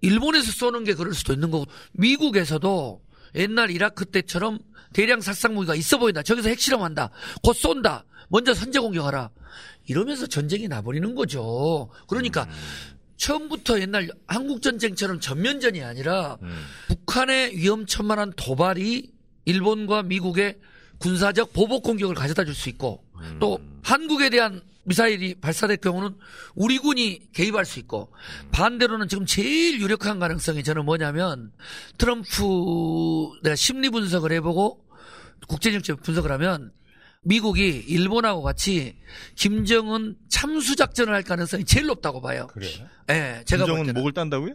[0.00, 3.00] 일본에서 쏘는 게 그럴 수도 있는 거고 미국에서도
[3.36, 4.58] 옛날 이라크 때처럼
[4.92, 6.22] 대량 살상 무기가 있어 보인다.
[6.22, 7.10] 저기서 핵실험한다.
[7.42, 8.04] 곧 쏜다.
[8.28, 9.30] 먼저 선제 공격하라.
[9.86, 11.90] 이러면서 전쟁이 나버리는 거죠.
[12.08, 12.48] 그러니까
[13.16, 16.64] 처음부터 옛날 한국 전쟁처럼 전면전이 아니라 음.
[16.88, 19.13] 북한의 위험천만한 도발이
[19.44, 20.58] 일본과 미국의
[20.98, 23.04] 군사적 보복 공격을 가져다 줄 수 있고
[23.40, 26.14] 또 한국에 대한 미사일이 발사될 경우는
[26.54, 28.10] 우리 군이 개입할 수 있고
[28.52, 31.52] 반대로는 지금 제일 유력한 가능성이 저는 뭐냐면
[31.98, 32.42] 트럼프
[33.42, 34.84] 내가 심리 분석을 해보고
[35.48, 36.72] 국제정책 분석을 하면
[37.22, 38.96] 미국이 일본하고 같이
[39.34, 42.46] 김정은 참수 작전을 할 가능성이 제일 높다고 봐요.
[42.48, 42.70] 그래요?
[43.10, 43.94] 예, 제가 볼 김정은.
[43.94, 44.54] 목을 딴다고요?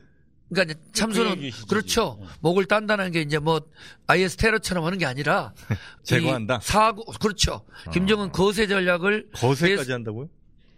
[0.52, 2.18] 그러니까 그 얘기시죠, 그렇죠.
[2.20, 2.36] 지금.
[2.42, 3.62] 목을 딴다는 게 이제 뭐
[4.08, 5.54] IS 테러처럼 하는 게 아니라
[6.04, 6.56] 제거한다?
[6.56, 7.66] 이 사고 그렇죠.
[7.94, 10.28] 김정은 거세 전략을 거세까지 한다고요?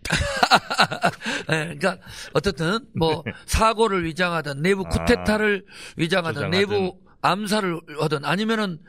[1.51, 1.97] 예, 그러니까
[2.34, 6.60] 어떻든 뭐 사고를 위장하든 내부 아, 쿠데타를 위장하든 조장하든.
[6.60, 8.79] 내부 암살을 하든 아니면은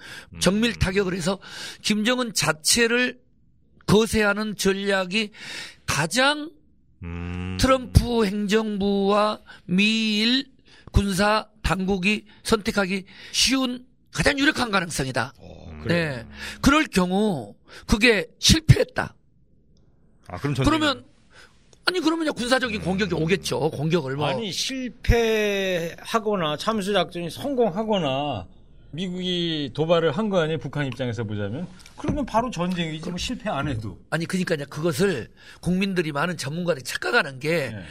[0.40, 1.38] 정밀 타격을 해서
[1.82, 3.20] 김정은 자체를
[3.86, 5.32] 거세하는 전략이
[5.86, 6.50] 가장
[7.02, 7.58] 음.
[7.60, 10.46] 트럼프 행정부와 미일
[10.92, 15.32] 군사 당국이 선택하기 쉬운 가장 유력한 가능성이다.
[15.38, 16.16] 어, 그래요.
[16.16, 16.26] 네.
[16.60, 17.54] 그럴 경우
[17.86, 19.14] 그게 실패했다.
[20.28, 21.04] 아, 그럼 전 그러면
[21.86, 23.70] 아니 그러면 군사적인 공격이 오겠죠.
[23.70, 24.52] 공격을 뭐 아니
[25.42, 28.46] 실패하거나 참수 작전이 성공하거나
[28.94, 30.58] 미국이 도발을 한 거 아니에요?
[30.58, 33.98] 북한 입장에서 보자면 그러면 바로 전쟁이지 뭐 실패 안 해도.
[34.10, 35.28] 아니 그러니까 그것을
[35.60, 37.82] 국민들이 많은 전문가들이 착각하는 게 네.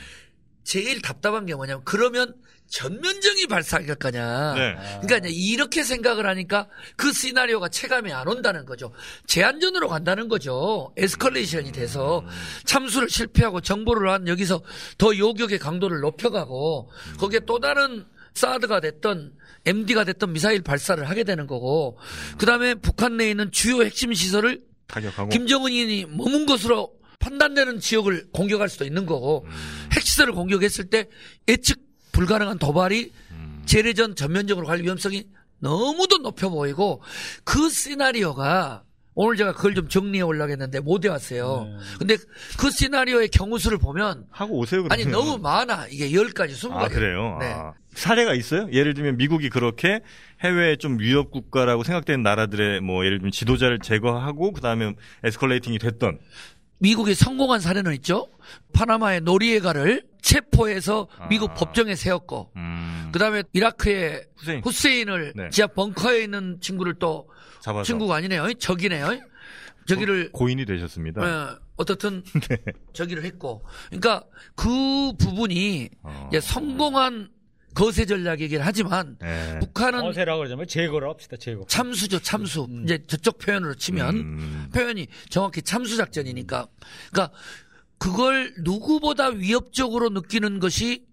[0.64, 2.36] 제일 답답한 게 뭐냐면 그러면
[2.71, 4.53] 전면적이 발사할 거냐.
[4.53, 4.75] 네.
[5.01, 8.93] 그러니까 이렇게 생각을 하니까 그 시나리오가 체감이 안 온다는 거죠.
[9.27, 10.93] 제한전으로 간다는 거죠.
[10.95, 12.25] 에스컬레이션이 돼서
[12.65, 14.62] 참수를 실패하고 정보를 한 여기서
[14.97, 19.34] 더 요격의 강도를 높여가고 거기에 또 다른 사드가 됐던
[19.65, 21.99] MD가 됐던 미사일 발사를 하게 되는 거고
[22.38, 28.86] 그다음에 북한 내에 있는 주요 핵심 시설을 타격하고 김정은이 머문 것으로 판단되는 지역을 공격할 수도
[28.86, 29.45] 있는 거고
[29.93, 31.07] 핵시설을 공격했을 때
[31.49, 33.12] 예측 불가능한 도발이
[33.65, 35.28] 재래전 전면적으로 갈 위험성이
[35.60, 37.02] 너무도 높여 보이고
[37.43, 41.67] 그 시나리오가 오늘 제가 그걸 좀 정리해 올라고 했는데 못 해왔어요.
[42.00, 42.17] 근데
[42.58, 44.86] 그 시나리오의 경우수를 보면 하고 오세요.
[44.89, 45.12] 아니 그러면.
[45.12, 45.88] 너무 많아.
[45.91, 46.71] 이게 10가지, 20가지.
[46.71, 47.38] 아, 그래요?
[47.41, 47.47] 네.
[47.47, 48.69] 아, 사례가 있어요?
[48.71, 50.00] 예를 들면 미국이 그렇게
[50.41, 54.93] 해외 좀 위협 국가라고 생각되는 나라들의 뭐 예를 들면 지도자를 제거하고 그다음에
[55.26, 56.17] 에스컬레이팅이 됐던
[56.82, 58.28] 미국이 성공한 사례는 있죠.
[58.74, 61.54] 파나마의 노리에가를 체포해서 미국 아.
[61.54, 65.50] 법정에 세웠고 음, 그 다음에 이라크의 후세인 후세인을 네.
[65.52, 68.54] 지하 벙커에 있는 친구를 또 잡아서 친구가 아니네요.
[68.56, 69.20] 적이네요.
[69.88, 71.22] 저기를 고 인이 되셨습니다.
[71.22, 72.58] 어, 어떻든 네.
[72.94, 74.24] 저기를 했고, 그러니까
[74.56, 74.67] 그
[75.17, 76.30] 부분이 어.
[76.41, 77.30] 성공한
[77.73, 79.60] 거세 전략이긴 하지만 네.
[79.60, 81.38] 북한은 어세라고 그러자면 제거를 합시다.
[81.38, 81.65] 제거.
[81.67, 82.67] 참수죠, 참수.
[82.84, 84.69] 이제 저쪽 표현으로 치면 음.
[84.73, 86.67] 표현이 정확히 참수 작전이니까,
[87.12, 87.36] 그러니까
[87.97, 91.05] 그걸 누구보다 위협적으로 느끼는 것이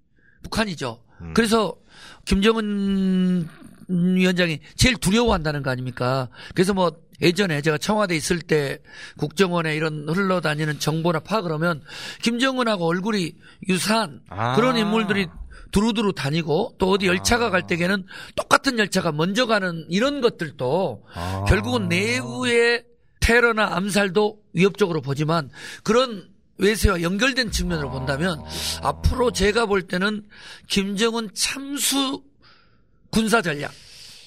[0.42, 1.02] 북한이죠.
[1.20, 1.34] 음.
[1.34, 1.76] 그래서
[2.24, 3.48] 김정은
[3.88, 6.28] 위원장이 제일 두려워한다는 거 아닙니까?
[6.54, 8.78] 그래서 뭐 예전에 제가 청와대 있을 때
[9.16, 11.82] 국정원에 이런 흘러다니는 정보나 파악을 하면
[12.22, 13.34] 김정은하고 얼굴이
[13.68, 14.54] 유사한 아.
[14.54, 15.26] 그런 인물들이
[15.70, 18.04] 두루두루 다니고 또 어디 열차가 갈 때에는
[18.36, 21.44] 똑같은 열차가 먼저 가는 이런 것들도 아.
[21.48, 22.84] 결국은 내부의
[23.20, 25.50] 테러나 암살도 위협적으로 보지만
[25.82, 26.28] 그런
[26.58, 28.42] 외세와 연결된 측면으로 본다면
[28.82, 30.24] 앞으로 제가 볼 때는
[30.66, 32.22] 김정은 참수
[33.10, 33.72] 군사 전략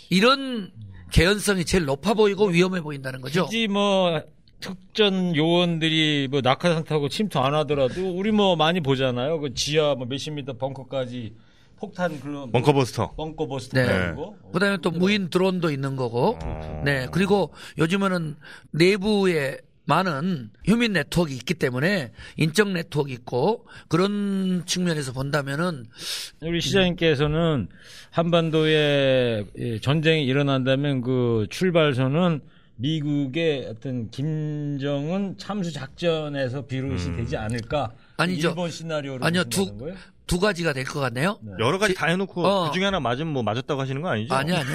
[0.09, 0.71] 이런
[1.11, 3.45] 개연성이 제일 높아 보이고 위험해 보인다는 거죠.
[3.45, 4.21] 굳이 뭐
[4.61, 9.39] 특전 요원들이 뭐 낙하산 타고 침투 안 하더라도 우리 뭐 많이 보잖아요.
[9.41, 11.33] 그 지하 뭐 몇십 미터 벙커까지
[11.77, 13.15] 폭탄 그런 벙커버스터.
[13.15, 14.13] 벙커 버스터 네.
[14.53, 16.37] 그다음에 또 무인 드론도 있는 거고.
[16.41, 16.81] 어.
[16.85, 17.07] 네.
[17.11, 18.35] 그리고 요즘에는
[18.71, 25.87] 내부에 많은 휴민 네트워크 있기 때문에 인적 네트워크 있고 그런 측면에서 본다면은
[26.41, 27.67] 우리 시장님께서는
[28.11, 29.43] 한반도에
[29.81, 32.41] 전쟁이 일어난다면 그 출발선은
[32.81, 37.17] 미국의 어떤 김정은 참수 작전에서 비롯이 음.
[37.17, 37.91] 되지 않을까?
[38.17, 38.49] 아니죠.
[38.49, 39.95] 일본 시나리오로 아니요 두, 거예요?
[40.25, 41.39] 두 가지가 될 것 같네요.
[41.43, 41.51] 네.
[41.59, 42.67] 여러 가지 다 해놓고 어.
[42.69, 44.33] 그 중에 하나 맞으면 뭐 맞았다고 하시는 거 아니죠?
[44.33, 44.67] 아니 아니.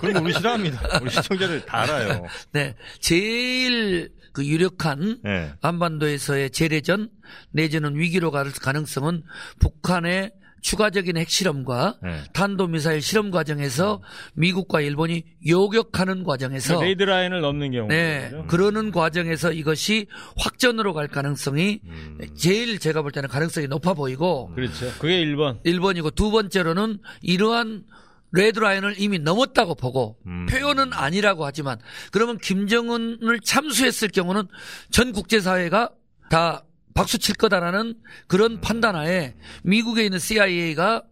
[0.00, 0.98] 그럼 우리 싫어합니다.
[1.02, 2.24] 우리 시청자들 다 알아요.
[2.52, 5.52] 네, 제일 그 유력한 네.
[5.60, 7.10] 한반도에서의 재래전
[7.52, 9.24] 내지는 위기로 갈 가능성은
[9.58, 12.22] 북한의 추가적인 핵실험과 네.
[12.32, 14.02] 탄도미사일 실험 과정에서
[14.34, 21.08] 미국과 일본이 요격하는 과정에서 그러니까 레드 라인을 넘는 경우 네 그러는 과정에서 이것이 확전으로 갈
[21.08, 22.18] 가능성이 음.
[22.36, 27.84] 제일 제가 볼 때는 가능성이 높아 보이고 그렇죠 그게 1번 1번이고 두 번째로는 이러한
[28.32, 30.46] 레드라인을 이미 넘었다고 보고 음.
[30.46, 31.78] 표현은 아니라고 하지만
[32.12, 34.44] 그러면 김정은을 참수했을 경우는
[34.90, 35.90] 전 국제사회가
[36.30, 36.64] 다
[37.00, 37.94] 박수 칠 거다라는
[38.26, 41.02] 그런 판단하에 미국에 있는 CIA가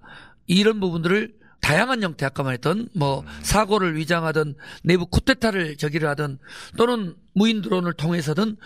[0.46, 6.40] 이런 부분들을 다양한 형태 아까 말했던 뭐 사고를 위장하든 내부 쿠데타를 저기를 하든
[6.76, 8.58] 또는 무인 드론을 통해서든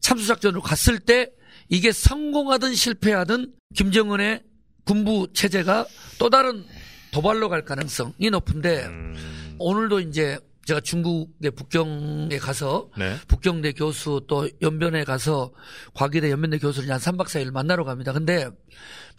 [0.00, 1.30] 참수 작전으로 갔을 때
[1.70, 4.42] 이게 성공하든 실패하든 김정은의
[4.84, 5.86] 군부 체제가
[6.18, 6.66] 또 다른
[7.12, 9.56] 도발로 갈 가능성이 높은데 음.
[9.58, 13.16] 오늘도 이제 제가 중국의 북경에 가서 네.
[13.26, 15.50] 북경대 교수 또 연변에 가서
[15.94, 18.12] 과기대 연변대 교수를 한 3박 4일 만나러 갑니다.
[18.12, 18.50] 근데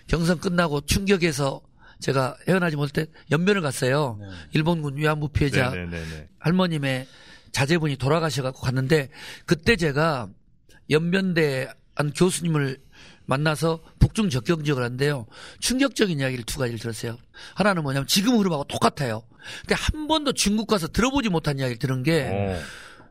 [0.06, 1.60] 경선 끝나고 충격에서
[2.02, 4.20] 제가 헤어나지 못할 때 연변을 갔어요.
[4.22, 4.28] 네.
[4.52, 7.08] 일본군 위안부 피해자 네, 네, 네, 할머님의
[7.52, 9.10] 자제분이 돌아가셔 갖고 갔는데
[9.48, 10.30] 그때 제가
[10.92, 12.78] 연변대 한 교수님을
[13.30, 15.28] 만나서 북중 적경 지역을 하는데요.
[15.60, 17.18] 충격적인 이야기를 두 가지를 들었어요.
[17.54, 19.24] 하나는 뭐냐면 지금 흐름하고 똑같아요.
[19.62, 22.60] 근데 한 번도 중국 가서 들어보지 못한 이야기를 들은 게 어.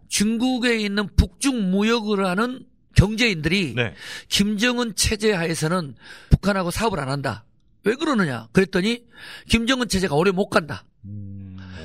[0.08, 3.94] 중국에 있는 북중 무역을 하는 경제인들이 네.
[4.28, 5.94] 김정은 체제 하에서는
[6.30, 7.44] 북한하고 사업을 안 한다.
[7.84, 8.48] 왜 그러느냐?
[8.52, 9.04] 그랬더니
[9.48, 10.84] 김정은 체제가 오래 못 간다.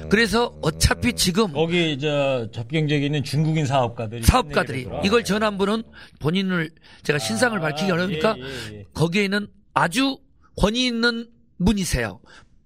[0.09, 5.83] 그래서 어차피 지금 거기 저 접경지역에 있는 중국인 사업가들이 사업가들이 이걸 전환부는
[6.19, 6.71] 본인을
[7.03, 8.85] 제가 신상을 아, 밝히기 어려우니까 예, 예, 예.
[8.93, 10.17] 거기에 있는 아주
[10.57, 11.27] 권위 있는
[11.63, 12.19] 분이세요.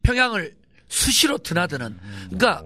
[0.03, 0.55] 평양을
[0.87, 1.97] 수시로 드나드는.
[2.29, 2.63] 그러니까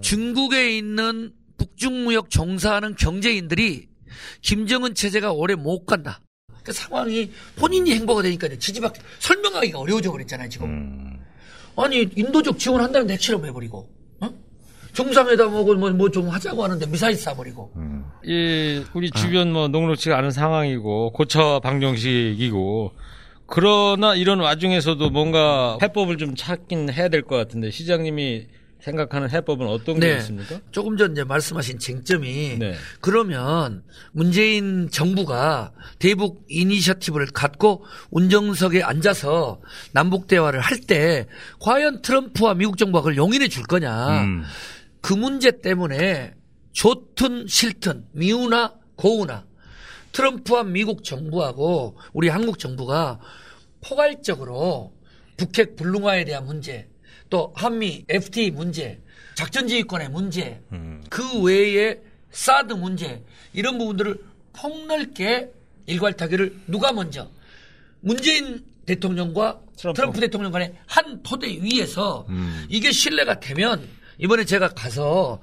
[0.00, 3.88] 중국에 있는 북중무역 종사하는 경제인들이
[4.40, 6.20] 김정은 체제가 오래 못 간다.
[6.62, 10.68] 그 상황이 본인이 행보가 되니까 지지박 설명하기가 어려워져 버렸잖아요 지금.
[10.68, 11.11] 음.
[11.76, 13.88] 아니 인도적 지원한다는데 핵실험 해버리고
[14.20, 14.30] 어?
[14.92, 17.68] 정상회담하고 뭐뭐 좀 하자고 하는데 미사일 쏴버리고.
[17.76, 18.04] 음.
[18.24, 22.92] 이 우리 주변 뭐 녹록지가 않은 상황이고 고처 방정식이고
[23.46, 28.46] 그러나 이런 와중에서도 뭔가 해법을 좀 찾긴 해야 될 것 같은데 시장님이
[28.82, 30.08] 생각하는 해법은 어떤 네.
[30.14, 30.60] 게 있습니까?
[30.72, 32.74] 조금 전 이제 말씀하신 쟁점이 네.
[33.00, 39.60] 그러면 문재인 정부가 대북 이니셔티브를 갖고 운정석에 앉아서
[39.92, 41.26] 남북 대화를 할 때
[41.60, 44.22] 과연 트럼프와 미국 정부가 그걸 용인해 줄 거냐?
[44.24, 44.42] 음.
[45.00, 46.34] 그 문제 때문에
[46.72, 49.44] 좋든 싫든 미우나 고우나
[50.10, 53.20] 트럼프와 미국 정부하고 우리 한국 정부가
[53.80, 54.92] 포괄적으로
[55.36, 56.88] 북핵 불능화에 대한 문제
[57.32, 59.00] 또 한미 FTA 문제,
[59.36, 61.02] 작전지휘권의 문제, 음.
[61.08, 61.98] 그 외에
[62.30, 65.50] 사드 문제 이런 부분들을 폭넓게
[65.86, 67.30] 일괄타기를 누가 먼저
[68.00, 72.66] 문재인 대통령과 트럼프, 트럼프 대통령 간의 한 토대 위에서 음.
[72.68, 75.40] 이게 신뢰가 되면 이번에 제가 가서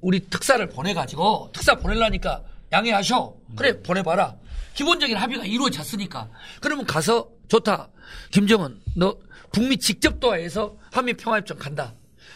[0.00, 3.34] 우리 특사를 보내가지고 특사 보내려니까 양해하셔.
[3.56, 3.82] 그래 음.
[3.82, 4.36] 보내봐라.
[4.74, 6.30] 기본적인 합의가 이루어졌으니까.
[6.60, 7.88] 그러면 가서 좋다.
[8.30, 9.16] 김정은 너
[9.56, 11.94] 북미 직접 대화해서 한미 평화협정 간다.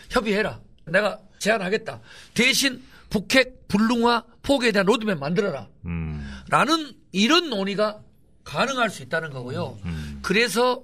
[0.09, 0.59] 협의해라.
[0.87, 2.01] 내가 제안하겠다.
[2.33, 5.69] 대신 북핵 불능화 포기에 대한 로드맵 만들어라.
[5.85, 6.27] 음.
[6.49, 8.01] 라는 이런 논의가
[8.45, 9.79] 가능할 수 있다는 거고요.
[9.85, 10.21] 음.
[10.23, 10.83] 그래서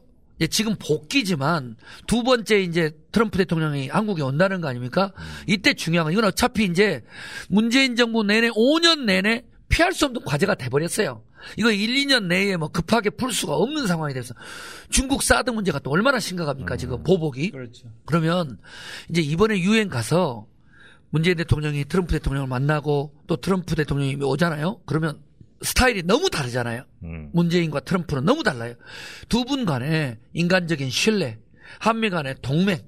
[0.50, 5.12] 지금 복귀지만 두 번째 이제 트럼프 대통령이 한국에 온다는 거 아닙니까?
[5.16, 5.24] 음.
[5.46, 7.02] 이때 중요한 건 이건 어차피 이제
[7.48, 11.22] 문재인 정부 내내 5년 내내 피할 수 없는 과제가 돼버렸어요.
[11.56, 14.34] 이거 1, 2년 내에 뭐 급하게 풀 수가 없는 상황이 돼서
[14.90, 16.78] 중국 사드 문제가 또 얼마나 심각합니까 음.
[16.78, 17.50] 지금 보복이.
[17.50, 17.88] 그렇죠.
[18.04, 18.58] 그러면
[19.10, 20.46] 이제 이번에 유엔 가서
[21.10, 24.80] 문재인 대통령이 트럼프 대통령을 만나고 또 트럼프 대통령이 오잖아요.
[24.86, 25.20] 그러면
[25.62, 26.82] 스타일이 너무 다르잖아요.
[27.04, 27.30] 음.
[27.32, 28.74] 문재인과 트럼프는 너무 달라요.
[29.28, 31.38] 두 분 간에 인간적인 신뢰,
[31.78, 32.78] 한미 간의 동맹,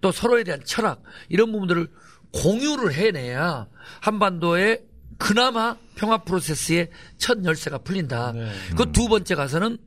[0.00, 1.88] 또 서로에 대한 철학 이런 부분들을
[2.34, 3.68] 공유를 해내야
[4.00, 4.82] 한반도에
[5.18, 8.32] 그나마 평화 프로세스의 첫 열쇠가 풀린다.
[8.32, 8.50] 네.
[8.76, 9.78] 그두 번째 가서는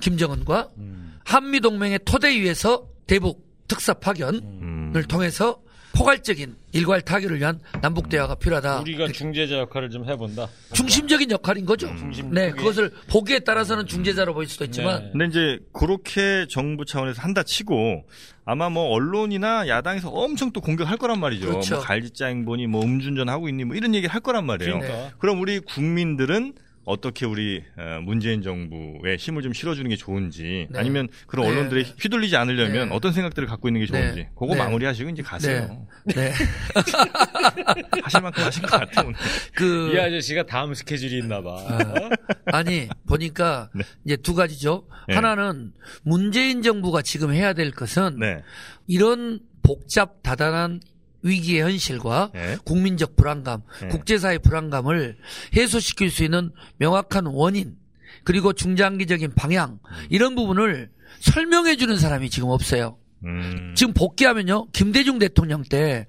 [0.00, 1.18] 김정은과 음.
[1.24, 5.04] 한미 동맹의 토대 위에서 대북 특사 파견을 음.
[5.08, 5.62] 통해서
[5.94, 8.80] 포괄적인 일괄 타결을 위한 남북 대화가 필요하다.
[8.80, 10.48] 우리가 중재자 역할을 좀 해본다.
[10.72, 11.86] 중심적인 역할인 거죠.
[11.96, 12.50] 중심 네.
[12.50, 15.10] 그것을 보기에 따라서는 중재자로 보일 수도 있지만 네.
[15.12, 18.04] 근데 이제 그렇게 정부 차원에서 한다 치고
[18.44, 21.46] 아마 뭐 언론이나 야당에서 엄청 또 공격할 거란 말이죠.
[21.46, 21.76] 그렇죠.
[21.76, 24.80] 뭐 갈지자 행보니 뭐 음주운전 하고 있니 뭐 이런 얘기를 할 거란 말이에요.
[24.80, 25.16] 그러니까.
[25.18, 30.78] 그럼 우리 국민들은 어떻게 우리 어, 문재인 정부에 힘을 좀 실어주는 게 좋은지 네.
[30.78, 31.52] 아니면 그런 네.
[31.52, 32.94] 언론들에 휘둘리지 않으려면 네.
[32.94, 34.30] 어떤 생각들을 갖고 있는 게 좋은지 네.
[34.34, 34.56] 그거 네.
[34.56, 35.86] 마무리하시고 이제 가세요.
[36.06, 36.14] 네.
[36.14, 36.32] 네.
[38.02, 39.12] 하실 만큼 하신 것 같아요.
[39.54, 41.50] 그 이 아저씨가 다음 스케줄이 있나 봐.
[41.50, 42.10] 어?
[42.46, 43.84] 아니 보니까 네.
[44.04, 44.86] 이제 두 가지죠.
[45.08, 45.14] 네.
[45.14, 48.42] 하나는 문재인 정부가 지금 해야 될 것은 네.
[48.86, 50.80] 이런 복잡 다단한
[51.24, 52.56] 위기의 현실과 네.
[52.64, 53.88] 국민적 불안감, 네.
[53.88, 55.16] 국제사회 불안감을
[55.56, 57.76] 해소시킬 수 있는 명확한 원인
[58.22, 62.98] 그리고 중장기적인 방향 이런 부분을 설명해 주는 사람이 지금 없어요.
[63.24, 63.74] 음.
[63.74, 64.70] 지금 복귀하면요.
[64.72, 66.06] 김대중 대통령 때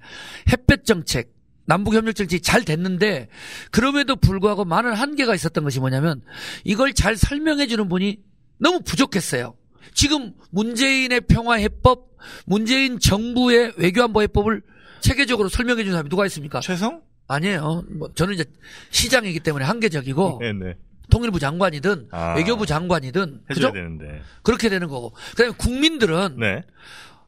[0.50, 1.32] 햇볕 정책,
[1.64, 3.28] 남북 협력 정책이 잘 됐는데
[3.70, 6.22] 그럼에도 불구하고 많은 한계가 있었던 것이 뭐냐면
[6.64, 8.18] 이걸 잘 설명해 주는 분이
[8.58, 9.54] 너무 부족했어요.
[9.94, 12.10] 지금 문재인의 평화 해법,
[12.44, 14.62] 문재인 정부의 외교안보 해법을
[15.06, 16.60] 체계적으로 설명해 주는 사람이 누가 있습니까?
[16.60, 17.00] 최성?
[17.28, 17.84] 아니에요.
[17.90, 18.44] 뭐 저는 이제
[18.90, 20.74] 시장이기 때문에 한계적이고 네네.
[21.10, 22.34] 통일부 장관이든 아.
[22.34, 23.72] 외교부 장관이든 해줘야 그죠?
[23.72, 24.22] 되는데.
[24.42, 25.12] 그렇게 되는 거고.
[25.30, 26.62] 그다음에 국민들은 네.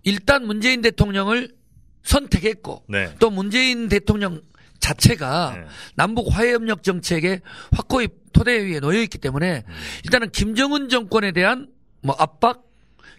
[0.03, 1.55] 일단 문재인 대통령을
[2.03, 3.14] 선택했고 네.
[3.21, 4.43] 또 문재인 대통령
[4.81, 5.64] 자체가 네.
[5.95, 7.41] 남북 화해협력 정책에
[7.73, 9.75] 확고히 토대 위에 놓여 있기 때문에 음.
[10.05, 11.69] 일단은 김정은 정권에 대한
[12.03, 12.64] 뭐 압박,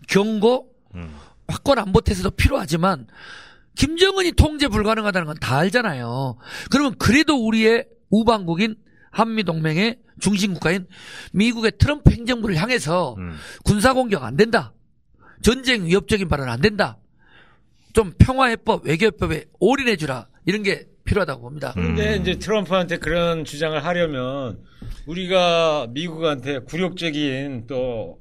[0.07, 1.15] 경고, 음.
[1.47, 3.07] 확고한 안보 태세도 필요하지만
[3.79, 6.37] 김정은이 통제 불가능하다는 건 다 알잖아요.
[6.69, 8.75] 그러면 그래도 우리의 우방국인
[9.11, 10.85] 한미 동맹의 중심 국가인
[11.31, 13.37] 미국의 트럼프 행정부를 향해서 음.
[13.63, 14.73] 군사 공격 안 된다.
[15.41, 16.97] 전쟁 위협적인 발언 안 된다.
[17.93, 20.27] 좀 평화해법, 외교해법에 올인해주라.
[20.45, 21.71] 이런 게 필요하다고 봅니다.
[21.73, 22.21] 근데 음.
[22.21, 24.59] 이제 트럼프한테 그런 주장을 하려면
[25.07, 28.18] 우리가 미국한테 굴욕적인 또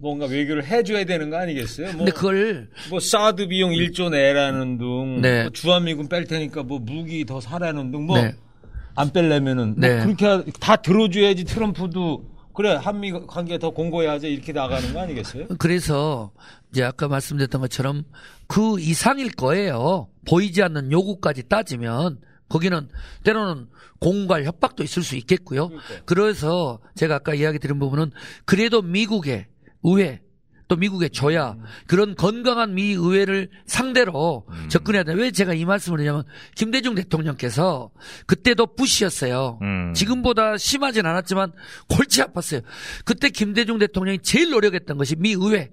[0.00, 1.88] 뭔가 외교를 해줘야 되는 거 아니겠어요?
[1.88, 5.42] 뭐, 근데 그걸 뭐 사드 비용 1조 내라는 등, 네.
[5.42, 9.12] 뭐 주한미군 뺄 테니까 뭐 무기 더 사라는 등, 뭐안 네.
[9.12, 10.02] 뺄려면은 뭐 네.
[10.02, 15.46] 그렇게 하- 다 들어줘야지 트럼프도 그래 한미 관계 더 공고해야지 이렇게 나가는 거 아니겠어요?
[15.58, 16.32] 그래서
[16.72, 18.04] 이제 아까 말씀드렸던 것처럼
[18.46, 20.08] 그 이상일 거예요.
[20.26, 22.88] 보이지 않는 요구까지 따지면 거기는
[23.24, 23.68] 때로는
[24.00, 25.70] 공갈 협박도 있을 수 있겠고요.
[26.04, 28.10] 그래서 제가 아까 이야기 드린 부분은
[28.44, 29.46] 그래도 미국의
[29.82, 30.20] 의회
[30.68, 31.56] 또 미국의 조야
[31.88, 35.14] 그런 건강한 미 의회를 상대로 접근해야 돼.
[35.14, 36.22] 왜 제가 이 말씀을 하냐면
[36.54, 37.90] 김대중 대통령께서
[38.26, 39.58] 그때도 부시였어요.
[39.62, 39.92] 음.
[39.94, 41.52] 지금보다 심하진 않았지만
[41.88, 42.62] 골치 아팠어요.
[43.04, 45.70] 그때 김대중 대통령이 제일 노력했던 것이 미 의회,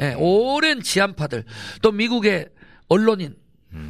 [0.00, 1.44] 예, 오랜 지한파들,
[1.82, 2.48] 또 미국의
[2.88, 3.34] 언론인,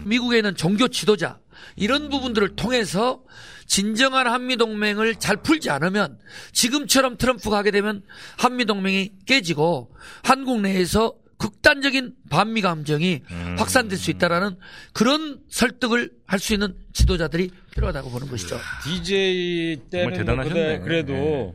[0.06, 1.38] 미국에 있는 종교 지도자
[1.76, 3.22] 이런 부분들을 통해서
[3.68, 6.18] 진정한 한미 동맹을 잘 풀지 않으면
[6.52, 8.02] 지금처럼 트럼프가 하게 되면
[8.38, 9.90] 한미 동맹이 깨지고
[10.24, 13.20] 한국 내에서 극단적인 반미 감정이
[13.58, 14.56] 확산될 수 있다라는
[14.92, 18.58] 그런 설득을 할 수 있는 지도자들이 필요하다고 보는 것이죠.
[18.82, 20.44] DJ 때는 뭐.
[20.44, 21.54] 그래, 그래도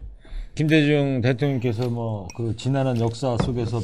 [0.55, 3.81] 김대중 대통령께서 뭐 그 지난한 역사 속에서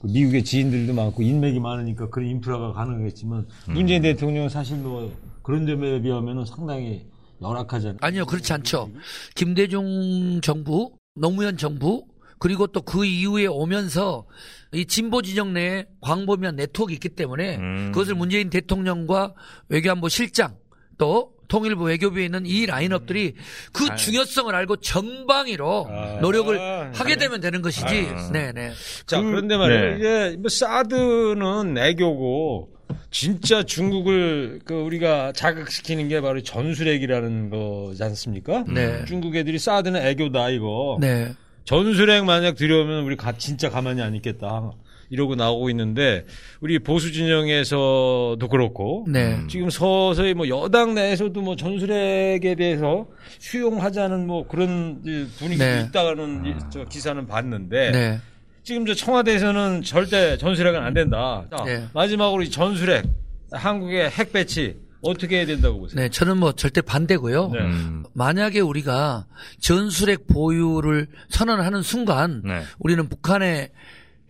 [0.00, 6.00] 그 미국의 지인들도 많고 인맥이 많으니까 그런 인프라가 가능했지만 문재인 대통령은 사실 뭐 그런 점에
[6.00, 7.04] 비하면 상당히
[7.42, 7.98] 열악하잖아요.
[8.00, 8.90] 아니요, 그렇지 않죠.
[9.34, 12.04] 김대중 정부, 노무현 정부,
[12.38, 14.26] 그리고 또 그 이후에 오면서
[14.72, 17.92] 이 진보 진영 내에 광범위한 네트워크 있기 때문에 음.
[17.92, 19.34] 그것을 문재인 대통령과
[19.68, 20.56] 외교안보 실장
[20.98, 23.34] 또 통일부 외교부에 있는 이 라인업들이
[23.72, 26.18] 그 중요성을 알고 전방위로 아.
[26.20, 26.90] 노력을 아.
[26.94, 27.84] 하게 되면 되는 것이지.
[28.32, 28.72] 네네.
[29.06, 29.82] 자, 그- 그런데 말이에요.
[29.90, 29.96] 네.
[29.98, 32.70] 이제 뭐 사드는 애교고
[33.10, 38.64] 진짜 중국을 그 우리가 자극시키는 게 바로 전술핵이라는 거지 않습니까?
[38.68, 39.04] 네.
[39.06, 40.98] 중국 애들이 사드는 애교다 이거.
[41.00, 41.32] 네.
[41.64, 44.72] 전술핵 만약 들여오면 우리 가, 진짜 가만히 안 있겠다.
[45.10, 46.24] 이러고 나오고 있는데
[46.60, 49.38] 우리 보수 진영에서도 그렇고 네.
[49.48, 53.06] 지금 서서히 뭐 여당 내에서도 뭐 전술핵에 대해서
[53.38, 55.84] 수용하자는 뭐 그런 이 분위기도 네.
[55.88, 58.20] 있다는 이- 저 기사는 봤는데 네.
[58.64, 61.44] 지금 저 청와대에서는 절대 전술핵은 안 된다.
[61.50, 61.86] 자, 네.
[61.92, 63.04] 마지막으로 이 전술핵
[63.52, 66.00] 한국의 핵 배치 어떻게 해야 된다고 보세요?
[66.00, 66.08] 네.
[66.08, 67.50] 저는 뭐 절대 반대고요.
[67.50, 67.58] 네.
[67.60, 68.04] 음.
[68.14, 69.26] 만약에 우리가
[69.60, 72.62] 전술핵 보유를 선언하는 순간 네.
[72.78, 73.70] 우리는 북한의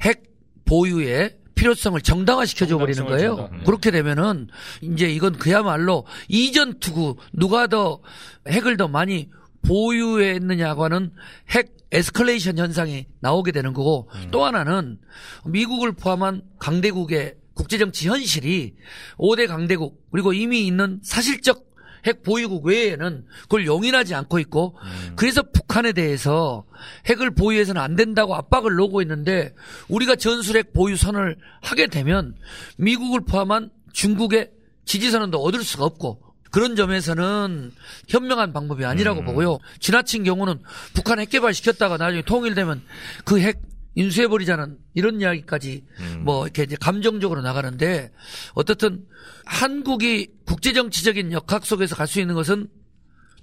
[0.01, 0.25] 핵
[0.64, 3.37] 보유의 필요성을 정당화시켜줘 버리는 거예요.
[3.37, 3.59] 정당.
[3.59, 3.65] 네.
[3.65, 4.48] 그렇게 되면은
[4.83, 8.00] 이제 이건 그야말로 이전 투구 누가 더
[8.48, 9.31] 핵을 더 많이
[9.67, 11.12] 보유했느냐고는
[11.50, 14.29] 핵 에스컬레이션 현상이 나오게 되는 거고 음.
[14.31, 14.98] 또 하나는
[15.44, 18.75] 미국을 포함한 강대국의 국제정치 현실이
[19.17, 21.73] 5대 강대국 그리고 이미 있는 사실적
[22.04, 25.12] 핵 보유국 외에는 그걸 용인하지 않고 있고 음.
[25.17, 26.65] 그래서 북한에 대해서
[27.06, 29.54] 핵을 보유해서는 안 된다고 압박을 놓고 있는데
[29.88, 32.35] 우리가 전술핵 보유 선을 하게 되면
[32.77, 34.50] 미국을 포함한 중국의
[34.85, 36.23] 지지선언도 얻을 수가 없고
[36.55, 37.73] 그런 점에서는
[38.09, 39.25] 현명한 방법이 아니라고 음.
[39.25, 39.59] 보고요.
[39.81, 40.61] 지나친 경우는
[40.94, 42.81] 북한 핵 개발 시켰다가 나중에 통일되면
[43.25, 43.61] 그 핵
[43.96, 46.23] 인수해버리자는 이런 이야기까지 음.
[46.25, 48.13] 뭐 이렇게 이제 감정적으로 나가는데
[48.55, 49.05] 어떻든
[49.44, 52.69] 한국이 국제정치적인 역학 속에서 갈 수 있는 것은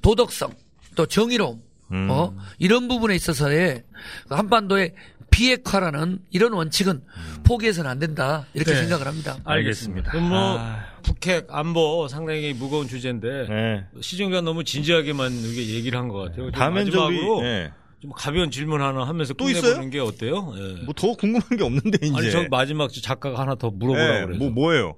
[0.02, 0.54] 도덕성
[0.96, 2.08] 또 정의로움 음.
[2.10, 3.84] 어 이런 부분에 있어서의
[4.30, 4.94] 한반도의
[5.32, 7.44] 비핵화라는 이런 원칙은 음.
[7.44, 8.78] 포기해서는 안 된다 이렇게 네.
[8.82, 9.38] 생각을 합니다.
[9.44, 10.12] 알겠습니다.
[10.12, 10.86] 그럼 뭐 아.
[11.02, 13.86] 북핵 안보 상당히 무거운 주제인데 네.
[14.00, 16.52] 시중가 너무 진지하게만 이게 얘기를 한 것 같아요.
[16.52, 17.72] 다음엔 마지막으로 네.
[18.02, 19.90] 좀 가벼운 질문 하나 하면서 또 있어요?
[19.90, 20.54] 게 어때요?
[20.58, 20.84] 예.
[20.84, 22.16] 뭐더 궁금한 게 없는데 이제.
[22.18, 24.40] 아니 저 마지막 작가가 하나 더 물어보라고 네, 그래서.
[24.40, 24.96] 뭐 뭐예요?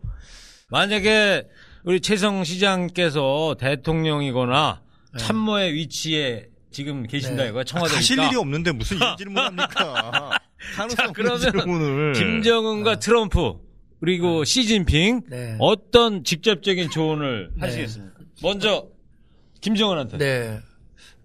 [0.70, 1.46] 만약에
[1.84, 4.82] 우리 최성 시장께서 대통령이거나
[5.14, 5.18] 네.
[5.20, 7.50] 참모의 위치에 지금 계신다 네.
[7.50, 7.94] 이거야 청와대.
[7.94, 10.40] 아, 가실 일이 없는데 무슨 이런 질문합니까?
[10.96, 12.14] 자 그러면 질문을.
[12.14, 13.00] 김정은과 네.
[13.00, 13.54] 트럼프
[14.02, 14.46] 그리고 네.
[14.46, 15.56] 시진핑 네.
[15.60, 18.14] 어떤 직접적인 조언을 하시겠습니까?
[18.42, 18.88] 먼저
[19.62, 20.18] 김정은한테.
[20.18, 20.60] 네.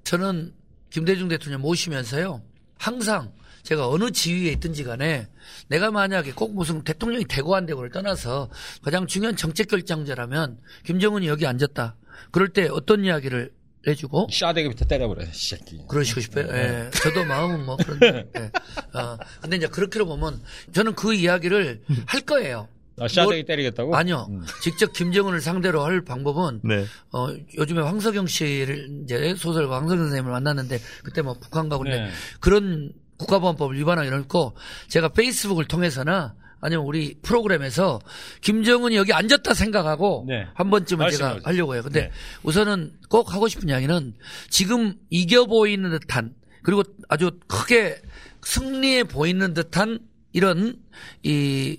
[0.04, 0.52] 저는
[0.90, 2.42] 김대중 대통령 모시면서요.
[2.78, 3.32] 항상
[3.62, 5.26] 제가 어느 지위에 있든지 간에
[5.68, 8.48] 내가 만약에 꼭 무슨 대통령이 되고 안 되고를 떠나서
[8.82, 11.96] 가장 중요한 정책 결정자라면 김정은이 여기 앉았다.
[12.30, 13.50] 그럴 때 어떤 이야기를
[13.86, 15.80] 해주고 샤대기 밑에 때려버려 새끼.
[15.88, 16.46] 그러시고 싶어요.
[16.50, 16.86] 예.
[16.86, 16.90] 예.
[16.90, 18.28] 저도 마음은 뭐 그런데.
[18.36, 18.98] 예.
[18.98, 20.40] 어, 근데 이제 그렇게로 보면
[20.72, 22.68] 저는 그 이야기를 할 거예요.
[23.00, 23.94] 아, 샤대기 때리겠다고?
[23.94, 24.26] 아니요.
[24.30, 24.44] 음.
[24.60, 26.84] 직접 김정은을 상대로 할 방법은 네.
[27.12, 32.10] 어, 요즘에 황석영 씨를 이제 소설가 황석영 선생님을 만났는데 그때 뭐 북한 가고 네.
[32.40, 34.54] 그런 국가보안법을 위반하고 이럴 거
[34.88, 38.00] 제가 페이스북을 통해서나 아니면 우리 프로그램에서
[38.40, 40.46] 김정은이 여기 앉았다 생각하고 네.
[40.54, 41.40] 한 번쯤은 제가 하죠.
[41.44, 41.82] 하려고 해요.
[41.82, 42.10] 근데 네.
[42.42, 44.14] 우선은 꼭 하고 싶은 이야기는
[44.50, 48.00] 지금 이겨 보이는 듯한 그리고 아주 크게
[48.42, 50.00] 승리해 보이는 듯한
[50.32, 50.76] 이런
[51.22, 51.78] 이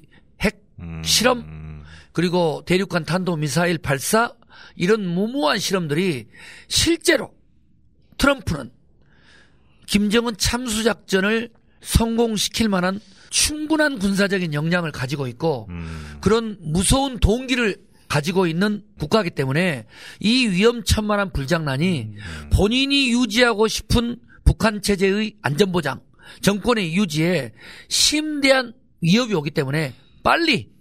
[0.82, 1.02] 음.
[1.04, 4.34] 실험 그리고 대륙간 탄도 미사일 발사
[4.76, 6.28] 이런 무모한 실험들이
[6.68, 7.34] 실제로
[8.18, 8.72] 트럼프는
[9.86, 11.50] 김정은 참수 작전을
[11.82, 13.00] 성공시킬 만한
[13.30, 16.18] 충분한 군사적인 역량을 가지고 있고 음.
[16.22, 17.78] 그런 무서운 동기를
[18.08, 19.86] 가지고 있는 국가이기 때문에
[20.20, 22.50] 이 위험천만한 불장난이 음.
[22.52, 26.02] 본인이 유지하고 싶은 북한 체제의 안전보장,
[26.42, 27.54] 정권의 유지에
[27.88, 30.72] 심대한 위협이 오기 때문에 빨리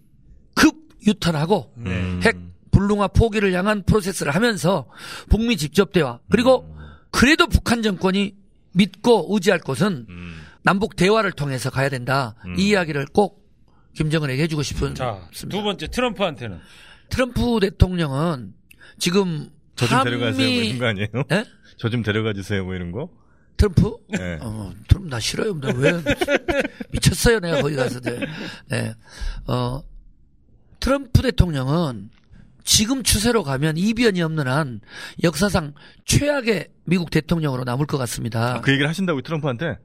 [0.55, 0.75] 급
[1.07, 2.21] 유턴하고 음.
[2.25, 2.37] 핵
[2.71, 4.89] 불능화 포기를 향한 프로세스를 하면서
[5.29, 6.79] 북미 직접 대화 그리고 음.
[7.11, 8.35] 그래도 북한 정권이
[8.73, 10.38] 믿고 의지할 곳은 음.
[10.69, 12.35] 남북 대화를 통해서 가야 된다.
[12.45, 12.59] 음.
[12.59, 13.49] 이 이야기를 꼭
[13.95, 14.95] 김정은에게 해주고 싶은.
[14.95, 16.59] 자, 두 번째 트럼프한테는
[17.09, 18.53] 트럼프 대통령은
[18.99, 21.09] 지금 저 좀 데려가세요 뭐 이런 거 아니에요?
[21.31, 21.45] 네?
[21.79, 23.09] 저좀 데려가 주세요 뭐 이런 거?
[23.57, 23.97] 트럼프?
[24.11, 24.39] 네.
[24.43, 25.59] 어, 트럼프 나 싫어요.
[25.77, 26.03] 왜
[26.93, 28.01] 미쳤어요 내가 거기 가서.
[28.01, 28.19] 네.
[28.69, 28.95] 네.
[29.47, 29.83] 어,
[30.81, 32.11] 트럼프 대통령은
[32.63, 34.81] 지금 추세로 가면 이변이 없는 한
[35.23, 35.73] 역사상
[36.05, 38.57] 최악의 미국 대통령으로 남을 것 같습니다.
[38.57, 39.79] 아, 그 얘기를 하신다고 트럼프한테?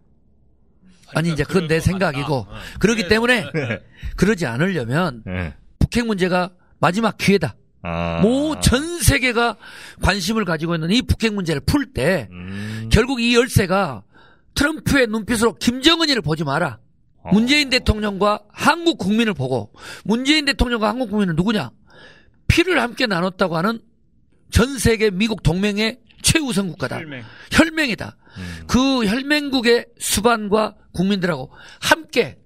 [1.15, 2.47] 아니 이제 그건 내 생각이고 어.
[2.79, 3.79] 그렇기 때문에 네.
[4.15, 5.53] 그러지 않으려면 네.
[5.79, 7.55] 북핵 문제가 마지막 기회다.
[7.83, 8.19] 아.
[8.21, 9.57] 뭐전 세계가
[10.01, 12.89] 관심을 가지고 있는 이 북핵 문제를 풀때 음.
[12.91, 14.03] 결국 이 열쇠가
[14.55, 16.79] 트럼프의 눈빛으로 김정은이를 보지 마라.
[17.23, 17.29] 어.
[17.31, 19.71] 문재인 대통령과 한국 국민을 보고
[20.03, 21.71] 문재인 대통령과 한국 국민은 누구냐?
[22.47, 23.79] 피를 함께 나눴다고 하는
[24.51, 26.99] 전 세계 미국 동맹의 최우선 국가다.
[27.51, 27.89] 혈맹.
[27.89, 28.63] 이다 음.
[28.65, 32.39] 그 혈맹국의 수반과 국민들하고 함께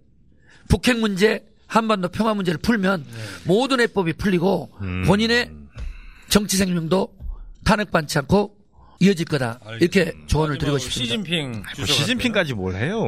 [0.67, 3.23] 북핵 문제, 한반도 평화 문제를 풀면 네.
[3.45, 5.03] 모든 해법이 풀리고 음.
[5.05, 5.51] 본인의
[6.27, 7.15] 정치 생명도
[7.63, 8.56] 탄핵받지 않고
[8.99, 9.59] 이어질 거다.
[9.79, 11.15] 이렇게 조언을 드리고 싶습니다.
[11.15, 13.03] 시진핑 뭐 시진핑까지 뭘 해요?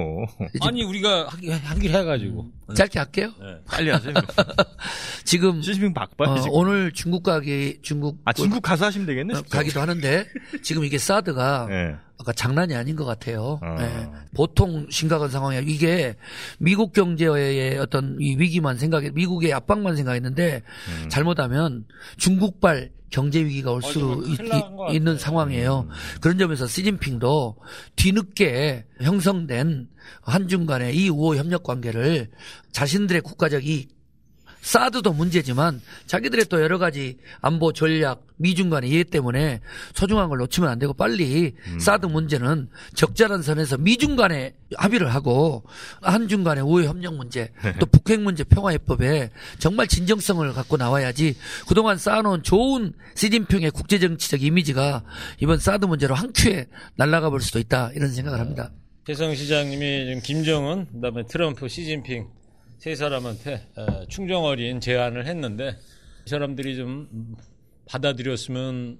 [0.61, 1.29] 아니 우리가
[1.63, 2.75] 하기로 해가지고 음.
[2.75, 3.31] 짧게 할게요.
[3.39, 3.57] 네.
[3.67, 4.13] 빨리 하세요.
[5.25, 9.35] 지금 시진핑 박발 어, 오늘 중국 가기 중국 아 중국 가서 하시면 되겠네.
[9.35, 10.27] 어, 가기도 하는데
[10.63, 11.95] 지금 이게 사드가 네.
[12.19, 13.59] 아까 장난이 아닌 것 같아요.
[13.61, 13.75] 어.
[13.79, 14.07] 네.
[14.35, 15.61] 보통 심각한 상황이야.
[15.65, 16.15] 이게
[16.59, 21.09] 미국 경제의 어떤 이 위기만 생각해, 미국의 압박만 생각했는데 음.
[21.09, 21.85] 잘못하면
[22.17, 24.23] 중국발 경제 위기가 올 수
[24.91, 25.87] 있는 상황이에요.
[25.89, 25.93] 음.
[26.21, 27.55] 그런 점에서 시진핑도
[27.95, 29.87] 뒤늦게 형성된
[30.21, 32.29] 한중 간의 이 우호 협력 관계를
[32.71, 33.98] 자신들의 국가적 이익
[34.61, 39.59] 사드도 문제지만 자기들의 또 여러 가지 안보 전략 미중 간의 이해 때문에
[39.93, 41.79] 소중한 걸 놓치면 안 되고 빨리 음.
[41.79, 45.63] 사드 문제는 적절한 선에서 미중 간에 합의를 하고
[46.01, 49.29] 한중 간의 우회 협력 문제 또 북핵 문제 평화해법에
[49.59, 51.35] 정말 진정성을 갖고 나와야지
[51.67, 55.03] 그동안 쌓아놓은 좋은 시진핑의 국제정치적 이미지가
[55.41, 58.71] 이번 사드 문제로 한 큐에 날아가 볼 수도 있다 이런 생각을 합니다.
[59.05, 62.27] 최성 시장님이 지금 김정은 그다음에 트럼프 시진핑
[62.79, 65.77] 세 사람한테 어, 충정 어린 제안을 했는데
[66.25, 67.35] 이 사람들이 좀
[67.85, 68.97] 받아들였으면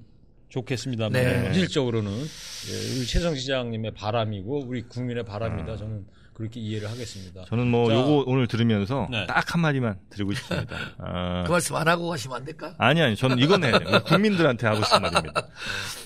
[0.50, 1.46] 좋겠습니다만 네.
[1.46, 5.72] 현실적으로는 예, 우리 최성 시장님의 바람이고 우리 국민의 바람이다.
[5.72, 5.78] 아.
[5.78, 6.06] 저는
[6.40, 7.44] 그렇게 이해를 하겠습니다.
[7.50, 9.28] 저는 뭐 자, 요거 오늘 들으면서 네.
[9.28, 10.78] 딱 한마디만 드리고 싶습니다.
[10.98, 12.74] 아, 그 말씀 안 하고 가시면 안 될까?
[12.78, 14.00] 아니 아니 저는 이건 해야 돼요.
[14.06, 15.48] 국민들한테 하고 싶은 말입니다.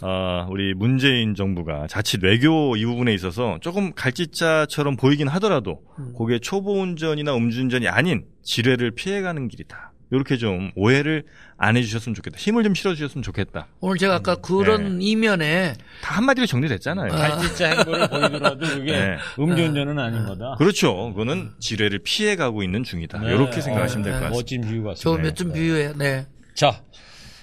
[0.01, 6.15] 아, 우리 문재인 정부가 자칫 외교 이 부분에 있어서 조금 갈짓자처럼 보이긴 하더라도 음.
[6.17, 9.92] 그게 초보 운전이나 음주운전이 아닌 지뢰를 피해가는 길이다.
[10.13, 11.23] 이렇게 좀 오해를
[11.57, 12.37] 안 해주셨으면 좋겠다.
[12.37, 13.67] 힘을 좀 실어주셨으면 좋겠다.
[13.79, 15.05] 오늘 제가 아까 그런 네.
[15.05, 17.11] 이면에 다 한마디로 정리됐잖아요.
[17.11, 17.15] 아.
[17.15, 19.17] 갈짓자 행보를 보이더라도 그게 네.
[19.39, 20.55] 음주운전은 아닌 거다.
[20.59, 21.11] 그렇죠.
[21.13, 23.19] 그거는 지뢰를 피해가고 있는 중이다.
[23.19, 23.27] 네.
[23.33, 24.35] 이렇게 생각하시면 될 것 같습니다.
[24.37, 25.01] 멋진 비유 같습니다.
[25.23, 25.93] 저몇좀 비유해.
[25.97, 26.27] 네.
[26.53, 26.81] 자.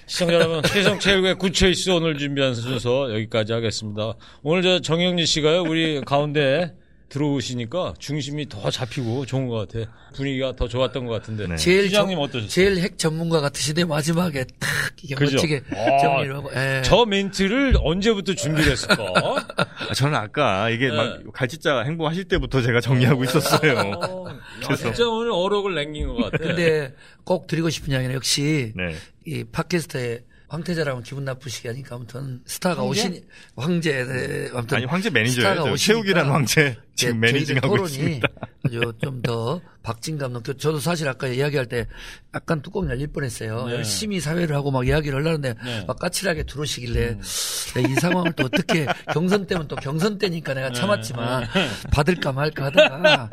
[0.07, 4.13] 시청자 여러분, 최성체육의 구초이스 오늘 준비한 순서 여기까지 하겠습니다.
[4.43, 6.73] 오늘 저 정영진 씨가요, 우리 가운데
[7.11, 9.91] 들어오시니까 중심이 더 잡히고 좋은 것 같아.
[10.15, 11.45] 분위기가 더 좋았던 것 같은데.
[11.45, 11.55] 네.
[11.57, 12.47] 제일 시장님 어떠셨어요?
[12.47, 14.69] 제일 핵 전문가 같으시대 마지막에 탁
[15.03, 15.35] 이게 그죠?
[15.35, 16.49] 멋지게 아, 정리를 하고.
[16.55, 16.81] 예.
[16.83, 18.95] 저 멘트를 언제부터 준비를 했을까?
[18.95, 20.95] 아, 저는 아까 이게 네.
[20.95, 23.79] 막 갈짓자 행보하실 때부터 제가 정리하고 있었어요.
[24.01, 26.37] 아, 그래서 진짜 오늘 어록을 남긴 것 같아.
[26.37, 26.95] 근데
[27.25, 28.95] 꼭 드리고 싶은 이야기는 역시 네.
[29.25, 32.89] 이 팟캐스트에 황태자라면 기분 나쁘시게 하니까 아무튼 스타가 황제?
[33.07, 33.23] 오신
[33.55, 35.77] 황제 네, 아무튼 아니 황제 매니저예요.
[35.77, 38.27] 최욱이라는 황제 지금 매니징하고 있습니다.
[38.65, 41.87] 아주 좀더 박진감 넘게 저도 사실 아까 이야기할 때
[42.35, 43.65] 약간 뚜껑 열릴 뻔했어요.
[43.67, 43.75] 네.
[43.75, 45.85] 열심히 사회를 하고 막 이야기를 하려는데 네.
[45.87, 47.21] 막 까칠하게 들어오시길래 음.
[47.21, 50.73] 이 상황을 또 어떻게 경선 때면 또 경선 때니까 내가 네.
[50.75, 51.67] 참았지만 네.
[51.91, 53.29] 받을까 말까 하다가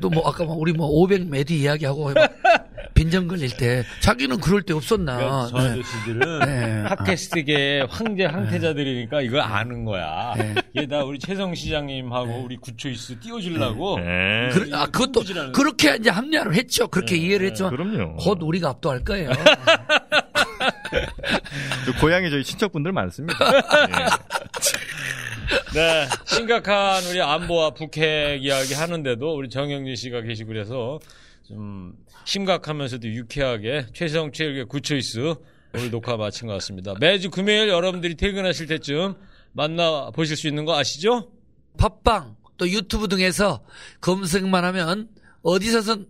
[0.00, 2.12] 또 뭐 아까 뭐 우리 뭐 500 메디 이야기하고
[2.96, 5.16] 빈정 걸릴 때 자기는 그럴 때 없었나.
[5.16, 6.82] 그러니까 저 아저씨들은 네.
[6.84, 10.34] 팟캐스트계 황제 황태자들이니까 이걸 아는 거야.
[10.36, 10.54] 네.
[10.72, 12.42] 이게 다 우리 최성 시장님하고 네.
[12.42, 13.98] 우리 구초이스 띄워주려고.
[13.98, 14.48] 네.
[14.50, 15.22] 그, 아, 그것도
[15.52, 16.88] 그렇게 이제 합리화를 했죠.
[16.88, 17.20] 그렇게 네.
[17.20, 18.16] 이해를 했지만 그럼요.
[18.16, 19.30] 곧 우리가 압도할 거예요.
[22.00, 23.38] 고향에 저희 친척분들 많습니다.
[25.74, 26.06] 네.
[26.24, 30.98] 심각한 우리 안보와 북핵 이야기 하는데도 우리 정영진 씨가 계시고 그래서
[31.46, 31.92] 좀
[32.26, 35.34] 심각하면서도 유쾌하게 최성 최일의 구초이스
[35.74, 36.94] 오늘 녹화 마친 것 같습니다.
[37.00, 39.14] 매주 금요일 여러분들이 퇴근하실 때쯤
[39.52, 41.30] 만나 보실 수 있는 거 아시죠?
[41.78, 43.64] 팟빵 또 유튜브 등에서
[44.00, 45.08] 검색만 하면
[45.42, 46.06] 어디서든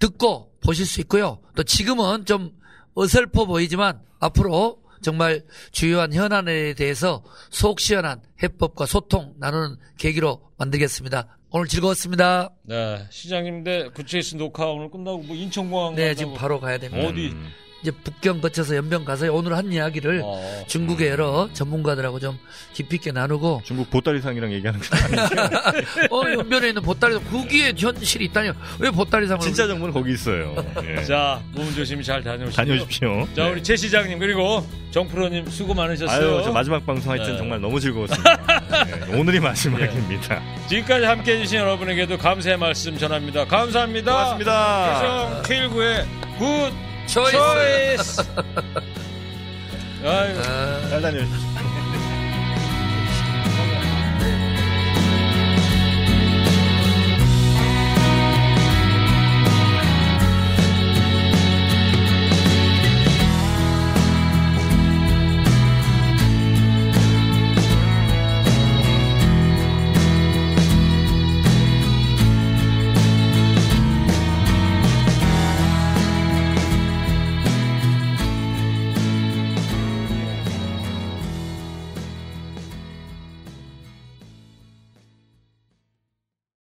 [0.00, 1.40] 듣고 보실 수 있고요.
[1.54, 2.50] 또 지금은 좀
[2.94, 5.42] 어설퍼 보이지만 앞으로 정말
[5.72, 11.38] 주요한 현안에 대해서 속 시원한 해법과 소통 나누는 계기로 만들겠습니다.
[11.52, 12.50] 오늘 즐거웠습니다.
[12.62, 17.08] 네, 시장님인데 구체이스 녹화 오늘 끝나고 뭐 인천공항 네, 지금 바로 가야 됩니다.
[17.08, 17.28] 어디?
[17.28, 17.48] 음.
[17.82, 21.12] 이제 북경 거쳐서 연변 가서 오늘 한 이야기를 어, 중국의 음.
[21.12, 22.38] 여러 전문가들하고 좀
[22.74, 26.08] 깊이 있게 나누고 중국 보따리상이랑 얘기하는 거 아니죠?
[26.14, 28.52] 어 연변에 있는 보따리상 거기에 현실이 있다니요.
[28.78, 30.54] 왜 보따리상을 진짜 정보는 거기 있어요.
[30.84, 31.02] 예.
[31.04, 32.64] 자, 몸 조심히 잘 다녀오십시오.
[32.64, 33.28] 다녀오십시오.
[33.34, 36.36] 자, 우리 최 시장님 그리고 정프로님 수고 많으셨어요.
[36.36, 37.38] 아유, 저 마지막 방송 하여튼 네.
[37.38, 38.36] 정말 너무 즐거웠습니다.
[39.08, 40.34] 네, 오늘이 마지막입니다.
[40.38, 40.66] 네.
[40.68, 43.46] 지금까지 함께 해주신 여러분에게도 감사의 말씀 전합니다.
[43.46, 44.12] 감사합니다.
[44.12, 45.00] 고맙습니다.
[45.00, 46.04] 최성 K19의
[46.38, 48.22] 굿 초이스.
[50.02, 51.59] 초